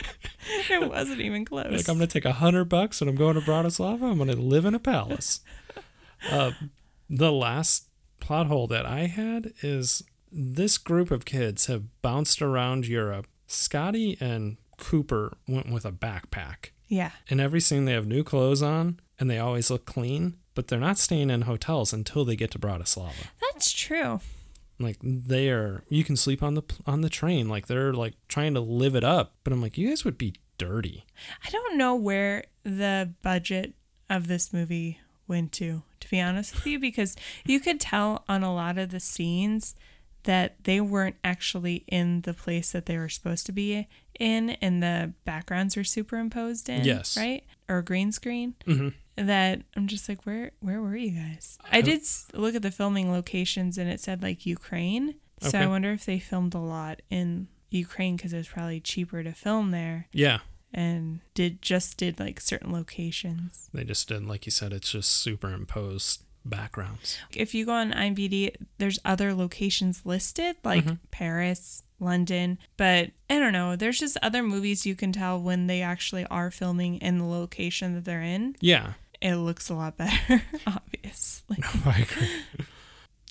[0.70, 1.70] it wasn't even close.
[1.70, 4.10] Like I'm gonna take a hundred bucks and I'm going to Bratislava.
[4.10, 5.40] I'm gonna live in a palace.
[6.30, 6.52] uh,
[7.08, 7.88] the last
[8.20, 10.02] plot hole that I had is
[10.32, 13.26] this group of kids have bounced around Europe.
[13.46, 16.70] Scotty and Cooper went with a backpack.
[16.88, 20.66] yeah, In every scene, they have new clothes on and they always look clean, but
[20.68, 23.28] they're not staying in hotels until they get to Bratislava.
[23.52, 24.20] that's true.
[24.80, 27.48] Like they are, you can sleep on the on the train.
[27.48, 29.34] Like they're like trying to live it up.
[29.44, 31.04] But I'm like, you guys would be dirty.
[31.46, 33.74] I don't know where the budget
[34.10, 38.42] of this movie went to, to be honest with you, because you could tell on
[38.42, 39.74] a lot of the scenes
[40.24, 43.86] that they weren't actually in the place that they were supposed to be
[44.18, 46.84] in, and the backgrounds were superimposed in.
[46.84, 47.16] Yes.
[47.16, 47.44] Right?
[47.68, 48.54] Or green screen.
[48.64, 51.58] hmm That I'm just like, where where were you guys?
[51.70, 52.02] I did
[52.32, 55.16] look at the filming locations, and it said like Ukraine.
[55.40, 59.22] So I wonder if they filmed a lot in Ukraine because it was probably cheaper
[59.22, 60.38] to film there Yeah.
[60.74, 63.70] And did just did like certain locations.
[63.72, 67.18] They just did, like you said, it's just superimposed backgrounds.
[67.32, 70.94] If you go on IMDb, there's other locations listed like mm-hmm.
[71.12, 73.76] Paris, London, but I don't know.
[73.76, 77.94] There's just other movies you can tell when they actually are filming in the location
[77.94, 78.56] that they're in.
[78.60, 78.94] Yeah.
[79.22, 81.58] It looks a lot better, obviously.
[81.86, 82.66] I agree.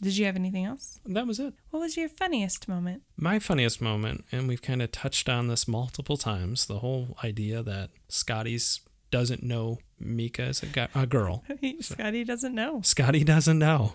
[0.02, 1.00] Did you have anything else?
[1.06, 1.54] That was it.
[1.70, 3.04] What was your funniest moment?
[3.16, 7.64] My funniest moment, and we've kind of touched on this multiple times, the whole idea
[7.64, 8.82] that Scotty's
[9.12, 11.44] doesn't know Mieke is a, gu- a girl.
[11.82, 12.82] Scotty doesn't know.
[12.84, 13.94] Scotty doesn't know.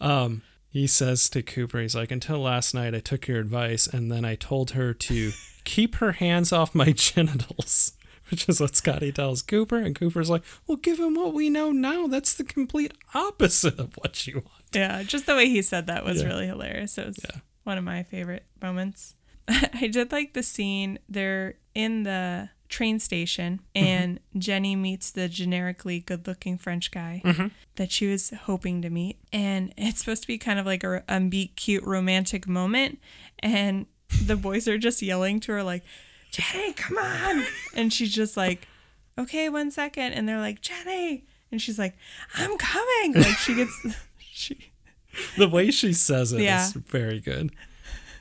[0.00, 4.10] Um, he says to Cooper, he's like, until last night I took your advice and
[4.10, 5.32] then I told her to
[5.64, 7.92] keep her hands off my genitals,
[8.30, 9.76] which is what Scotty tells Cooper.
[9.78, 14.26] And Cooper's like, well, given what we know now, that's the complete opposite of what
[14.26, 14.64] you want.
[14.74, 16.28] Yeah, just the way he said that was Yeah.
[16.28, 16.98] really hilarious.
[16.98, 17.40] It was Yeah.
[17.64, 19.14] one of my favorite moments.
[19.48, 20.98] I did like the scene.
[21.08, 23.86] They're in the train station, Mm-hmm.
[23.86, 27.46] and Jenny meets the generically good looking French guy Mm-hmm.
[27.76, 29.18] that she was hoping to meet.
[29.32, 32.98] And it's supposed to be kind of like a, a meet cute romantic moment.
[33.38, 33.86] And
[34.20, 35.84] the boys are just yelling to her, like,
[36.36, 37.44] Jenny, come on.
[37.74, 38.66] And she's just like,
[39.18, 40.12] okay, one second.
[40.12, 41.24] And they're like, Jenny.
[41.50, 41.94] And she's like,
[42.34, 43.14] I'm coming.
[43.14, 43.86] Like she gets,
[44.18, 44.70] she,
[45.38, 46.68] The way she says it is Yeah.
[46.88, 47.52] very good.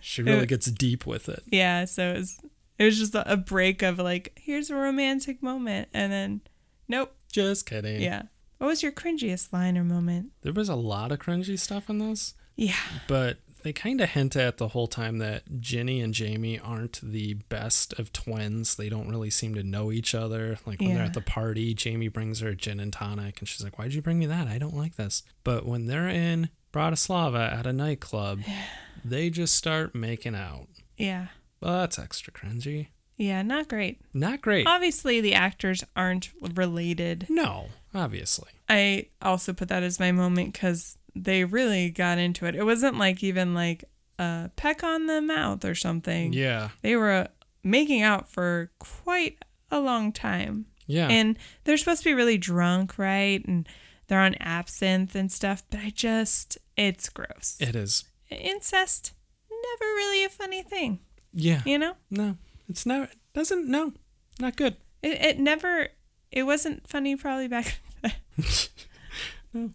[0.01, 1.43] She really It- gets deep with it.
[1.51, 1.85] yeah.
[1.85, 2.39] So it was,
[2.77, 5.89] it was just a, a break of like, here's a romantic moment.
[5.93, 6.41] And then,
[6.87, 7.13] nope.
[7.31, 8.01] Just kidding.
[8.01, 8.23] Yeah.
[8.59, 10.31] What was your cringiest line or moment?
[10.43, 12.35] There was a lot of cringy stuff in this.
[12.55, 12.73] Yeah.
[13.07, 17.33] but they kind of hint at the whole time that Jenny and Jamie aren't the
[17.33, 18.75] best of twins.
[18.75, 20.59] They don't really seem to know each other.
[20.67, 23.63] Like when they're at the party, Jamie brings her a gin and tonic, and she's
[23.63, 24.47] like, "Why'd you bring me that?
[24.47, 28.41] I don't like this." But when they're in Bratislava at a nightclub,
[29.03, 30.67] they just start making out.
[30.95, 31.29] Yeah.
[31.59, 32.89] Well, that's extra cringy.
[33.17, 33.41] Yeah.
[33.41, 33.99] Not great.
[34.13, 34.67] Not great.
[34.67, 37.25] Obviously, the actors aren't related.
[37.29, 38.51] No, obviously.
[38.69, 42.55] I also put that as my moment because they really got into it.
[42.55, 43.85] It wasn't like even like
[44.19, 46.33] a peck on the mouth or something.
[46.33, 46.69] Yeah.
[46.81, 47.27] They were uh,
[47.63, 49.37] making out for quite
[49.71, 50.65] a long time.
[50.87, 51.07] Yeah.
[51.09, 53.43] And they're supposed to be really drunk, right?
[53.45, 53.67] And
[54.07, 57.57] they're on absinthe and stuff, but I just, it's gross.
[57.59, 58.03] it is.
[58.29, 59.13] Incest,
[59.49, 60.99] never really a funny thing,
[61.33, 61.61] Yeah.
[61.65, 61.95] you know?
[62.11, 62.37] No,
[62.69, 63.09] it's never.
[63.33, 63.67] Doesn't.
[63.67, 63.93] No,
[64.39, 64.75] not good.
[65.01, 65.87] It, it never,
[66.31, 67.79] it wasn't funny probably back
[69.53, 69.71] No.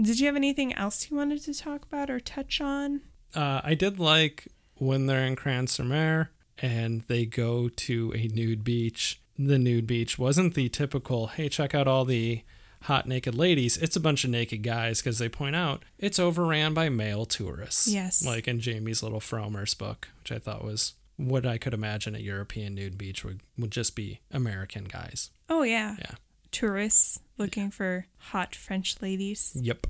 [0.00, 3.00] Did you have anything else you wanted to talk about or touch on?
[3.34, 9.20] Uh, I did like when they're in Cran-sur-Mer and they go to a nude beach.
[9.38, 12.42] The nude beach wasn't the typical, hey, check out all the
[12.82, 13.76] hot naked ladies.
[13.78, 17.88] It's a bunch of naked guys because they point out it's overran by male tourists.
[17.88, 18.24] Yes.
[18.24, 22.18] Like in Jamie's little Frommer's book, which I thought was what I could imagine a
[22.18, 25.30] European nude beach would, would just be American guys.
[25.48, 25.96] Oh, yeah.
[25.98, 26.14] Yeah.
[26.56, 29.54] Tourists looking for hot French ladies.
[29.60, 29.88] Yep.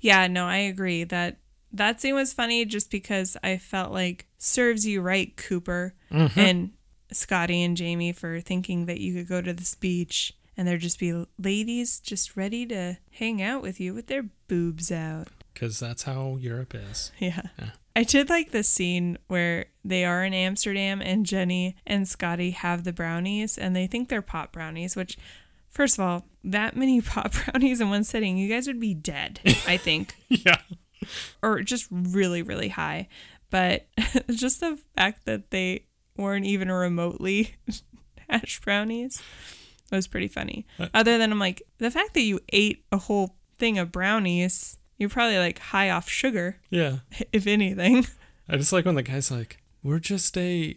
[0.00, 1.36] Yeah, no, I agree that
[1.72, 6.40] that scene was funny just because I felt like serves you right, Cooper mm-hmm.
[6.40, 6.72] and
[7.12, 10.98] Scotty and Jamie for thinking that you could go to this beach and there'd just
[10.98, 15.28] be ladies just ready to hang out with you with their boobs out.
[15.54, 17.12] Because that's how Europe is.
[17.20, 17.42] Yeah.
[17.58, 17.70] Yeah.
[17.94, 22.84] I did like the scene where they are in Amsterdam and Jenny and Scotty have
[22.84, 25.16] the brownies and they think they're pot brownies, which,
[25.70, 29.40] first of all, that many pop brownies in one sitting, you guys would be dead,
[29.66, 30.58] I think, yeah.
[31.42, 33.08] or just really, really high.
[33.50, 33.86] But
[34.30, 37.54] just the fact that they weren't even remotely
[38.28, 39.22] hash brownies
[39.90, 40.66] was pretty funny.
[40.78, 44.76] Uh, Other than I'm like, the fact that you ate a whole thing of brownies,
[44.98, 46.98] you're probably like high off sugar, Yeah.
[47.32, 48.06] if anything.
[48.48, 50.76] I just like when the guy's like, we're just a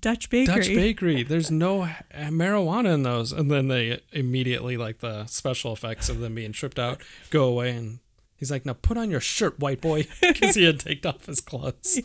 [0.00, 0.54] Dutch bakery.
[0.54, 1.22] Dutch bakery.
[1.22, 3.32] There's no marijuana in those.
[3.32, 7.70] And then they immediately, like the special effects of them being tripped out, go away.
[7.70, 8.00] And
[8.36, 10.06] he's like, now put on your shirt, white boy.
[10.20, 12.00] Because he had taken off his clothes.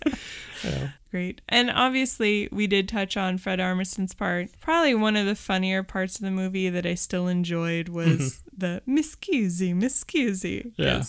[0.63, 0.89] Yeah.
[1.11, 1.41] Great.
[1.47, 4.49] And obviously, we did touch on Fred Armisen's part.
[4.59, 8.57] Probably one of the funnier parts of the movie that I still enjoyed was mm-hmm.
[8.57, 10.73] the miscusi, miscusi.
[10.75, 11.03] Yeah.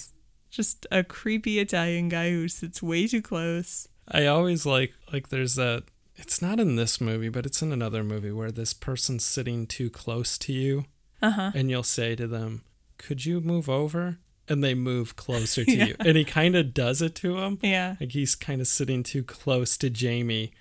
[0.50, 3.88] Just a creepy Italian guy who sits way too close.
[4.08, 5.82] I always like, like, there's that.
[6.16, 9.90] It's not in this movie, but it's in another movie where this person's sitting too
[9.90, 10.86] close to you.
[11.22, 11.50] Uh huh.
[11.54, 12.62] And you'll say to them,
[12.98, 14.18] could you move over?
[14.48, 15.84] And they move closer to Yeah.
[15.88, 15.96] you.
[15.98, 17.58] And he kind of does it to him.
[17.62, 17.96] Yeah.
[18.00, 20.52] Like he's kind of sitting too close to Jamie.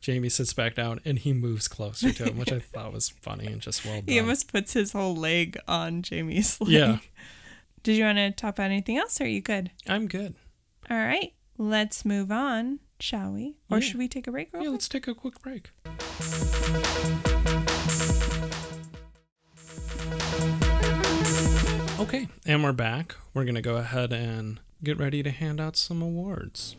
[0.00, 3.46] Jamie sits back down and he moves closer to him, which I thought was funny
[3.46, 4.04] and just well done.
[4.06, 6.70] He almost puts his whole leg on Jamie's leg.
[6.70, 6.98] Yeah.
[7.82, 9.70] Did you want to talk about anything else or are you good?
[9.88, 10.34] I'm good.
[10.90, 11.32] All right.
[11.58, 13.56] Let's move on shall we?
[13.70, 13.84] Or Yeah.
[13.84, 14.52] should we take a break?
[14.52, 14.72] real Yeah, quick?
[14.72, 15.70] let's take a quick break.
[22.00, 23.16] Okay, and we're back.
[23.34, 26.76] We're going to go ahead and get ready to hand out some awards.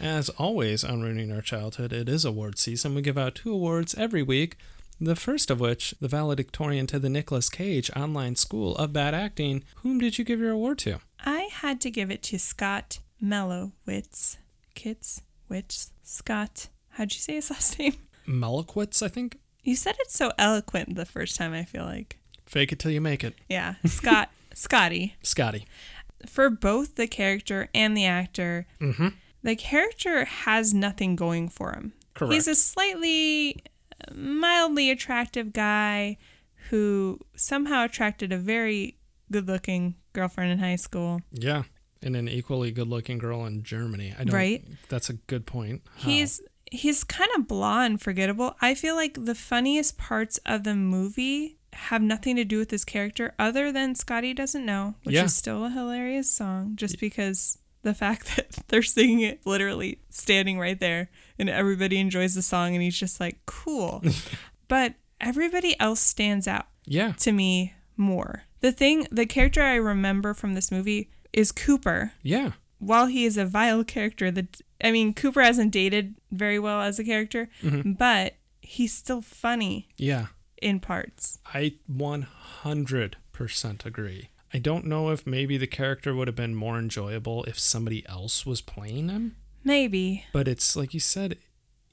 [0.00, 2.94] As always on Ruining Our Childhood, it is award season.
[2.94, 4.56] We give out two awards every week.
[5.00, 9.64] The first of which, the valedictorian to the Nicolas Cage Online School of Bad Acting.
[9.76, 10.98] Whom did you give your award to?
[11.24, 14.36] I had to give it to Scott Mellowitz.
[14.74, 15.22] Kitz?
[15.50, 15.90] Witz?
[16.02, 16.68] Scott.
[16.90, 17.94] How'd you say his last name?
[18.28, 19.38] Malakowitz, I think.
[19.62, 22.18] You said it so eloquent the first time, I feel like.
[22.46, 23.34] Fake it till you make it.
[23.48, 23.74] Yeah.
[23.86, 24.30] Scott.
[24.54, 25.16] Scotty.
[25.22, 25.66] Scotty.
[26.26, 29.08] For both the character and the actor, Mm-hmm.
[29.42, 31.94] the character has nothing going for him.
[32.14, 32.34] Correct.
[32.34, 33.62] He's a slightly
[34.14, 36.16] mildly attractive guy
[36.70, 38.98] who somehow attracted a very
[39.32, 41.20] good looking girlfriend in high school.
[41.32, 41.64] Yeah.
[42.02, 44.14] And an equally good looking girl in Germany.
[44.18, 44.64] I don't Right.
[44.88, 45.82] That's a good point.
[45.98, 46.10] How?
[46.10, 46.40] He's
[46.70, 48.54] he's kind of blah and forgettable.
[48.60, 52.84] I feel like the funniest parts of the movie have nothing to do with his
[52.84, 55.24] character other than Scotty doesn't know, which Yeah.
[55.24, 60.58] is still a hilarious song just because the fact that they're singing it literally standing
[60.58, 61.10] right there
[61.40, 64.02] and everybody enjoys the song and he's just like cool.
[64.68, 67.12] but everybody else stands out Yeah.
[67.18, 68.44] to me more.
[68.60, 72.52] The thing the character I remember from this movie is Cooper Yeah.
[72.78, 76.98] while he is a vile character that I mean Cooper hasn't dated very well as
[76.98, 77.92] a character, Mm-hmm.
[77.92, 80.26] but he's still funny Yeah.
[80.62, 81.38] in parts.
[81.46, 81.74] I
[82.64, 84.28] 100% agree.
[84.52, 88.44] I don't know if maybe the character would have been more enjoyable if somebody else
[88.44, 90.24] was playing him, Maybe.
[90.32, 91.36] but it's like you said,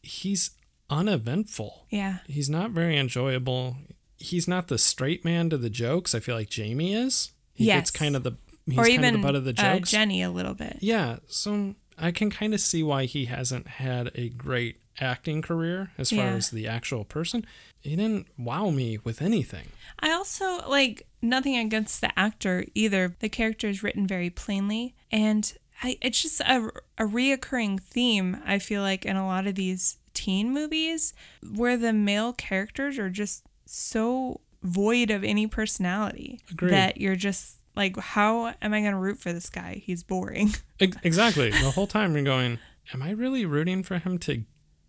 [0.02, 0.52] he's
[0.90, 1.86] uneventful.
[1.90, 2.20] Yeah.
[2.28, 3.78] He's not very enjoyable.
[4.18, 6.16] He's not the straight man to the jokes.
[6.16, 7.32] I feel like Jamie is.
[7.54, 8.34] He gets kind of the
[8.66, 9.92] he's or kind even of the butt of the uh, jokes.
[9.92, 10.78] Jenny a little bit.
[10.80, 15.92] Yeah, so I can kind of see why he hasn't had a great acting career
[15.98, 16.34] as far Yeah.
[16.34, 17.46] as the actual person.
[17.82, 19.68] He didn't wow me with anything.
[20.00, 23.16] I also like nothing against the actor either.
[23.20, 25.52] The character is written very plainly, and
[25.84, 28.38] I, it's just a, a reoccurring theme.
[28.46, 31.14] I feel like in a lot of these teen movies
[31.56, 36.72] where the male characters are just so void of any personality Agreed.
[36.72, 39.82] that you're just like, how am I going to root for this guy?
[39.86, 40.56] He's boring.
[40.80, 41.50] Exactly.
[41.50, 42.60] the whole time you're going,
[42.94, 44.44] am I really rooting for him to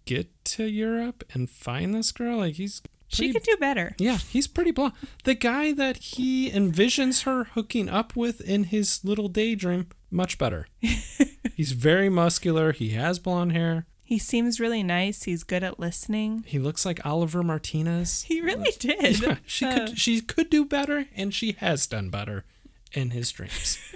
[0.05, 2.39] get to Europe and find this girl?
[2.39, 3.95] Like he's she could do better.
[3.99, 4.93] Yeah, he's pretty blah.
[5.25, 10.67] The guy that he envisions her hooking up with in his little daydream, much better.
[11.55, 12.73] he's very muscular.
[12.73, 13.87] He has blonde hair.
[14.05, 15.25] He seems really nice.
[15.25, 16.43] He's good at listening.
[16.47, 18.23] He looks like Oliver Martinez.
[18.23, 19.21] He really did.
[19.21, 22.45] Yeah, she Uh, could she could do better, and she has done better
[22.93, 23.79] in his dreams.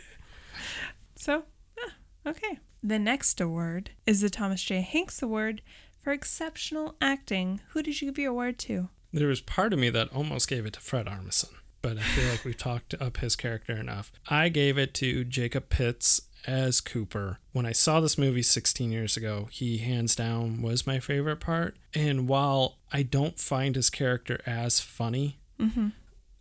[1.17, 1.45] So,
[1.79, 1.93] ah,
[2.31, 2.59] okay.
[2.83, 4.81] The next award is the Thomas J.
[4.81, 5.63] Hanks Award
[6.01, 7.61] for Exceptional Acting.
[7.69, 8.89] Who did you give your award to?
[9.13, 11.51] There was part of me that almost gave it to Fred Armisen,
[11.83, 14.13] but I feel like we've talked up his character enough.
[14.29, 17.39] I gave it to Jacob Pitts as Cooper.
[17.53, 21.77] When I saw this movie 16 years ago, he hands down was my favorite part.
[21.95, 25.89] And while I don't find his character as funny, mm-hmm.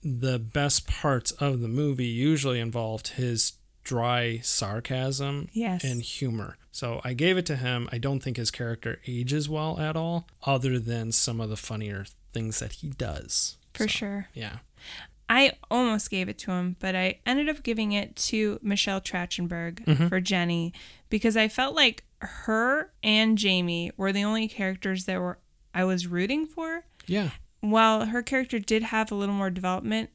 [0.03, 3.53] the best parts of the movie usually involved his
[3.84, 5.84] dry sarcasm Yes.
[5.84, 6.57] and humor.
[6.72, 7.89] So I gave it to him.
[7.91, 12.05] I don't think his character ages well at all, other than some of the funnier
[12.34, 13.57] things that he does.
[13.73, 14.27] For So, sure.
[14.34, 14.57] Yeah.
[15.29, 19.86] I almost gave it to him, but I ended up giving it to Michelle Trachtenberg
[19.86, 20.07] mm-hmm.
[20.07, 20.73] for Jenny
[21.09, 25.39] because I felt like her and Jamie were the only characters that were
[25.73, 26.84] I was rooting for.
[27.07, 27.29] Yeah.
[27.61, 30.09] While her character did have a little more development,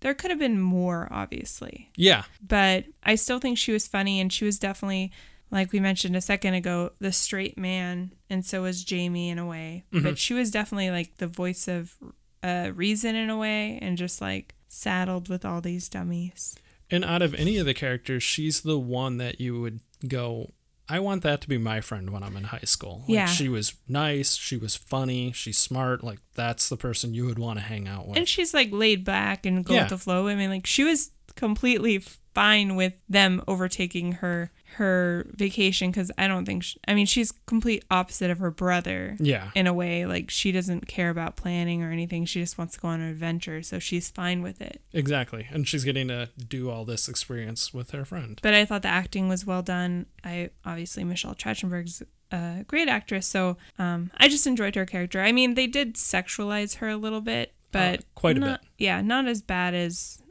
[0.00, 1.90] there could have been more, obviously.
[1.94, 2.24] Yeah.
[2.40, 5.12] but I still think she was funny and she was definitely
[5.52, 9.46] like we mentioned a second ago the straight man and so was Jamie in a
[9.46, 11.94] way but she was definitely like the voice of
[12.42, 16.56] uh, reason in a way and just like saddled with all these dummies
[16.90, 20.50] And out of any of the characters, she's the one that you would go,
[20.88, 23.00] I want that to be my friend when I'm in high school.
[23.06, 23.26] Like, Yeah.
[23.26, 24.34] She was nice.
[24.34, 25.32] She was funny.
[25.32, 26.02] She's smart.
[26.04, 28.18] Like, that's the person you would want to hang out with.
[28.18, 29.82] and she's like laid back and go Yeah.
[29.82, 31.98] with the flow I mean like she was completely
[32.34, 37.32] fine with them overtaking her her vacation because I don't think she, I mean she's
[37.46, 39.50] complete opposite of her brother yeah.
[39.54, 42.80] in a way like she doesn't care about planning or anything she just wants to
[42.80, 45.46] go on an adventure so she's fine with it Exactly.
[45.50, 48.38] And she's getting to do all this experience with her friend.
[48.42, 53.26] but i thought the acting was well done i obviously michelle trachtenberg's a great actress
[53.26, 57.20] so um, i just enjoyed her character i mean they did sexualize her a little
[57.20, 58.70] bit but Uh, quite a not- bit.
[58.78, 60.22] yeah not as bad as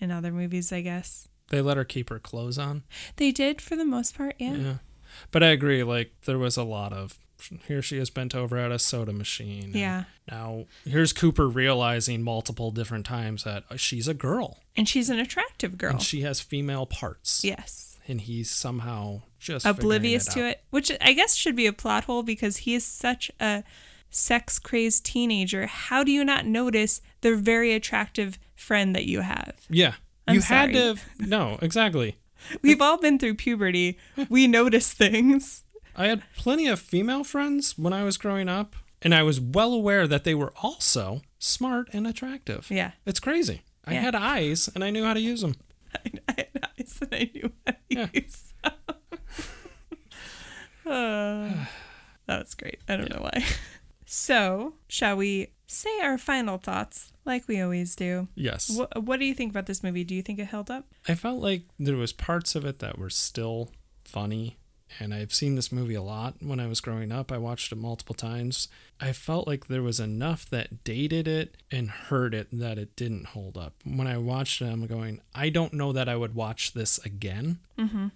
[0.00, 2.82] in other movies i guess They let her keep her clothes on.
[3.16, 4.54] They did for the most part, yeah.
[4.54, 4.74] Yeah.
[5.30, 7.18] But I agree, like there was a lot of
[7.66, 9.72] here she is bent over at a soda machine.
[9.74, 10.04] Yeah.
[10.30, 15.18] Now here's Cooper realizing multiple different times that uh, she's a girl And she's an
[15.18, 15.90] attractive girl.
[15.92, 17.44] and she has female parts.
[17.44, 17.98] yes.
[18.08, 22.04] And he's somehow just Oblivious to figuring it, which I guess should be a plot
[22.04, 23.62] hole because he is such a
[24.10, 25.66] sex crazed teenager.
[25.66, 29.54] How do you not notice the very attractive friend that you have?
[29.68, 29.94] Yeah.
[30.28, 30.94] I'm you had sorry.
[30.94, 32.16] to no, exactly.
[32.62, 33.98] We've all been through puberty.
[34.28, 35.62] We notice things.
[35.96, 39.72] I had plenty of female friends when I was growing up, and I was well
[39.74, 42.68] aware that they were also smart and attractive.
[42.70, 42.92] Yeah.
[43.04, 43.62] It's crazy.
[43.84, 44.00] I Yeah.
[44.00, 45.56] had eyes and I knew how to use them.
[46.28, 46.48] I had
[46.78, 48.06] eyes and I knew how to Yeah.
[48.12, 48.54] use.
[50.84, 51.48] Uh,
[52.26, 52.80] that was great.
[52.88, 53.44] I don't know why.
[54.06, 58.28] So, shall we say our final thoughts like we always do?
[58.34, 58.70] Yes.
[58.70, 60.04] What, what do you think about this movie?
[60.04, 60.86] Do you think it held up?
[61.08, 63.70] I felt like there was parts of it that were still
[64.04, 64.56] funny
[65.00, 67.32] and I've seen this movie a lot when I was growing up.
[67.32, 68.68] I watched it multiple times.
[69.00, 73.28] I felt like there was enough that dated it and hurt it that it didn't
[73.28, 73.74] hold up.
[73.84, 77.58] When I watched it, I'm going, I don't know that I would watch this again.
[77.78, 78.08] Mm-hmm.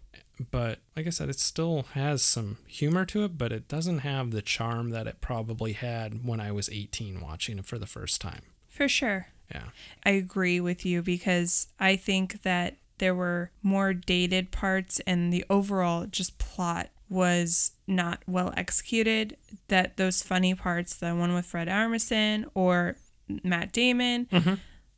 [0.51, 4.31] But like I said, it still has some humor to it, but it doesn't have
[4.31, 8.21] the charm that it probably had when I was 18 watching it for the first
[8.21, 8.43] time.
[8.69, 9.29] For sure.
[9.53, 9.69] Yeah.
[10.05, 15.45] I agree with you because I think that there were more dated parts and the
[15.49, 19.37] overall just plot was not well executed.
[19.69, 22.97] That those funny parts, the one with Fred Armisen or
[23.43, 24.55] Matt Damon, mm-hmm.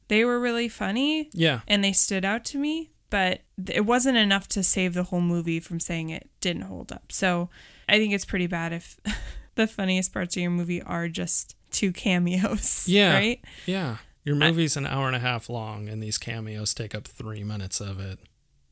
[0.09, 1.61] they were really funny Yeah.
[1.68, 5.61] and they stood out to me, but it wasn't enough to save the whole movie
[5.61, 7.11] from saying it didn't hold up.
[7.11, 7.49] So
[7.89, 8.99] I think it's pretty bad if
[9.55, 12.85] the funniest parts of your movie are just two cameos.
[12.89, 13.15] Yeah.
[13.15, 13.41] Right?
[13.67, 13.97] Yeah.
[14.25, 17.81] Your movie's an hour and a half long, and these cameos take up three minutes
[17.81, 18.19] of it.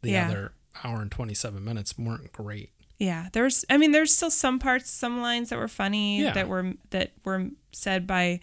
[0.02, 0.26] The Yeah.
[0.28, 0.52] other
[0.84, 2.70] hour and 27 minutes weren't great.
[2.98, 6.32] Yeah, there's I mean there's still some parts, some lines that were funny Yeah.
[6.32, 8.40] that were that were said by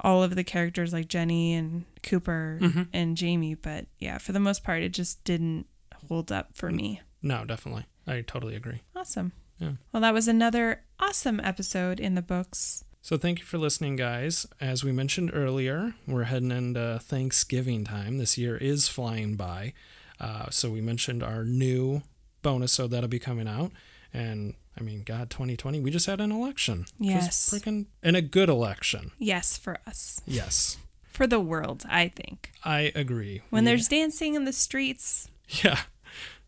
[0.00, 2.82] all of the characters like Jenny and Cooper Mm-hmm.
[2.92, 5.66] and Jamie, but yeah, for the most part it just didn't
[6.08, 7.00] hold up for me.
[7.22, 7.86] No, definitely.
[8.06, 8.82] I totally agree.
[8.94, 9.32] Awesome.
[9.58, 9.72] Yeah.
[9.92, 12.84] Well, that was another awesome episode in the books.
[13.00, 14.46] So thank you for listening, guys.
[14.60, 18.18] As we mentioned earlier, we're heading into Thanksgiving time.
[18.18, 19.72] This year is flying by.
[20.20, 22.02] Uh, so we mentioned our new
[22.42, 23.70] bonus, so that'll be coming out.
[24.12, 26.84] And I mean, God, 2020, we just had an election.
[26.98, 27.50] Yes.
[27.50, 29.10] Freaking, and a good election.
[29.18, 30.20] Yes, for us.
[30.26, 30.76] Yes,
[31.08, 32.52] For the world, I think.
[32.62, 33.40] I agree.
[33.50, 35.80] When We- there's dancing in the streets, yeah,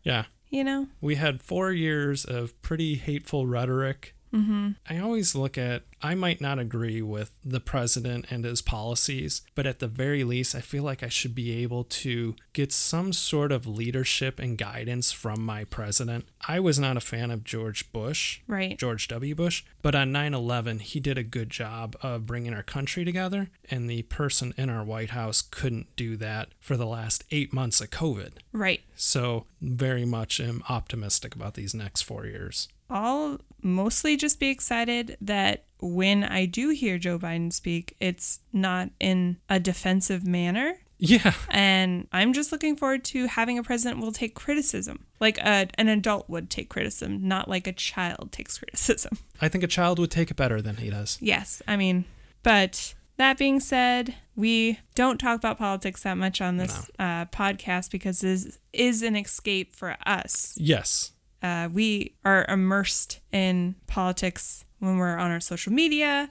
[0.03, 0.87] yeah, you know?
[1.01, 4.13] we had four years of pretty hateful rhetoric.
[4.31, 4.71] Mm-hmm.
[4.87, 9.65] I always look at, I might not agree with the president and his policies, but
[9.65, 13.51] at the very least, I feel like I should be able to get some sort
[13.51, 16.27] of leadership and guidance from my president.
[16.47, 18.39] I was not a fan of George Bush.
[18.47, 18.77] Right.
[18.77, 19.35] George W.
[19.35, 19.63] Bush.
[19.81, 23.89] But on 9 11, he did a good job of bringing our country together, and
[23.89, 27.89] the person in our White House couldn't do that for the last eight months of
[27.89, 28.33] COVID.
[28.51, 28.81] Right.
[28.95, 32.67] So, very much am optimistic about these next four years.
[32.89, 38.89] I'll mostly just be excited that when I do hear Joe Biden speak, it's not
[38.99, 40.75] in a defensive manner.
[40.97, 41.33] Yeah.
[41.49, 45.67] And I'm just looking forward to having a president who will take criticism, like a,
[45.75, 49.17] an adult would take criticism, not like a child takes criticism.
[49.41, 51.17] I think a child would take it better than he does.
[51.21, 52.03] Yes, I mean,
[52.43, 57.91] but that being said, we don't talk about politics that much on this uh, podcast
[57.91, 60.53] because this is an escape for us.
[60.57, 61.11] Yes.
[61.41, 66.27] Uh, we are immersed in politics when we're on our social media.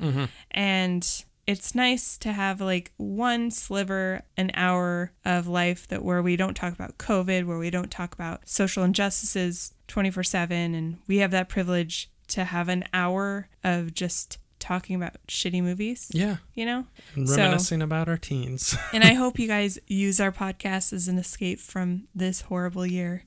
[0.51, 6.37] And it's nice to have like one sliver an hour of life that where we
[6.37, 11.31] don't talk about covid where we don't talk about social injustices 24/7 and we have
[11.31, 16.37] that privilege to have an hour of just talking about shitty movies Yeah.
[16.55, 18.77] you know And So- reminiscing about our teens.
[18.93, 23.25] and I hope you guys use our podcast as an escape from this horrible year.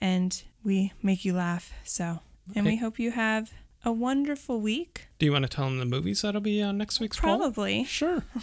[0.00, 1.72] And we make you laugh.
[1.84, 2.20] So,
[2.54, 3.52] and we hope you have
[3.84, 5.06] a wonderful week.
[5.18, 7.36] Do you want to tell them the movies that'll be on next week's poll?
[7.38, 7.84] Probably.
[7.84, 8.24] Sure.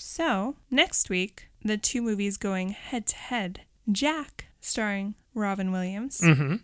[0.00, 6.56] So, next week, the two movies going head to head Jack, starring Robin Williams, Mm-hmm.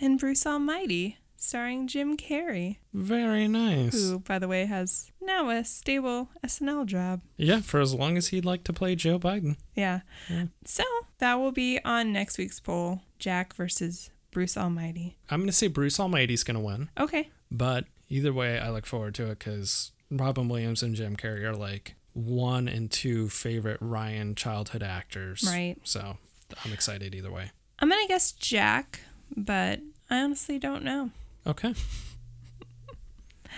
[0.00, 3.92] and Bruce Almighty, starring Jim Carrey, Very nice.
[3.94, 7.20] who, by the way, has now a stable SNL job.
[7.36, 9.56] Yeah, for as long as he'd like to play Joe Biden.
[9.74, 10.00] Yeah.
[10.28, 10.46] Yeah.
[10.64, 10.84] So,
[11.18, 15.16] that will be on next week's poll Jack versus Bruce Almighty.
[15.30, 17.30] I'm going to say Bruce Almighty's going to win, Okay.
[17.50, 21.56] but either way, I look forward to it because Robin Williams and Jim Carrey are
[21.56, 25.44] like one and two favorite Ryan childhood actors.
[25.46, 25.76] Right.
[25.84, 26.18] So
[26.64, 27.50] I'm excited either way.
[27.78, 29.00] I'm gonna guess Jack,
[29.36, 29.80] but
[30.10, 31.10] I honestly don't know.
[31.48, 31.74] Okay.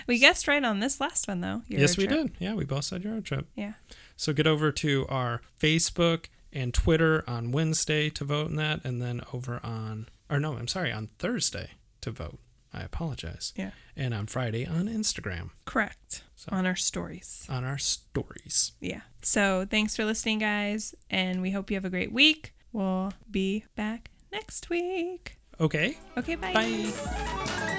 [0.06, 1.62] We guessed right on this last one though.
[1.68, 2.32] Yes, we did.
[2.38, 3.44] Yeah, we both said EuroTrip.
[3.54, 3.74] Yeah.
[4.16, 9.00] So get over to our Facebook and Twitter on Wednesday to vote in that, and
[9.00, 11.70] then over on, or no, I'm sorry, on Thursday
[12.00, 12.38] to vote.
[12.72, 13.52] I apologize.
[13.56, 13.70] Yeah.
[13.96, 16.22] And on Friday on Instagram Correct.
[16.36, 17.46] So- On our stories.
[17.48, 18.72] on our stories.
[18.80, 19.00] Yeah.
[19.22, 22.54] So thanks for listening, guys, and we hope you have a great week.
[22.72, 25.36] We'll be back next week.
[25.60, 25.98] Okay.
[26.16, 26.52] Okay, bye.
[26.54, 27.76] Bye.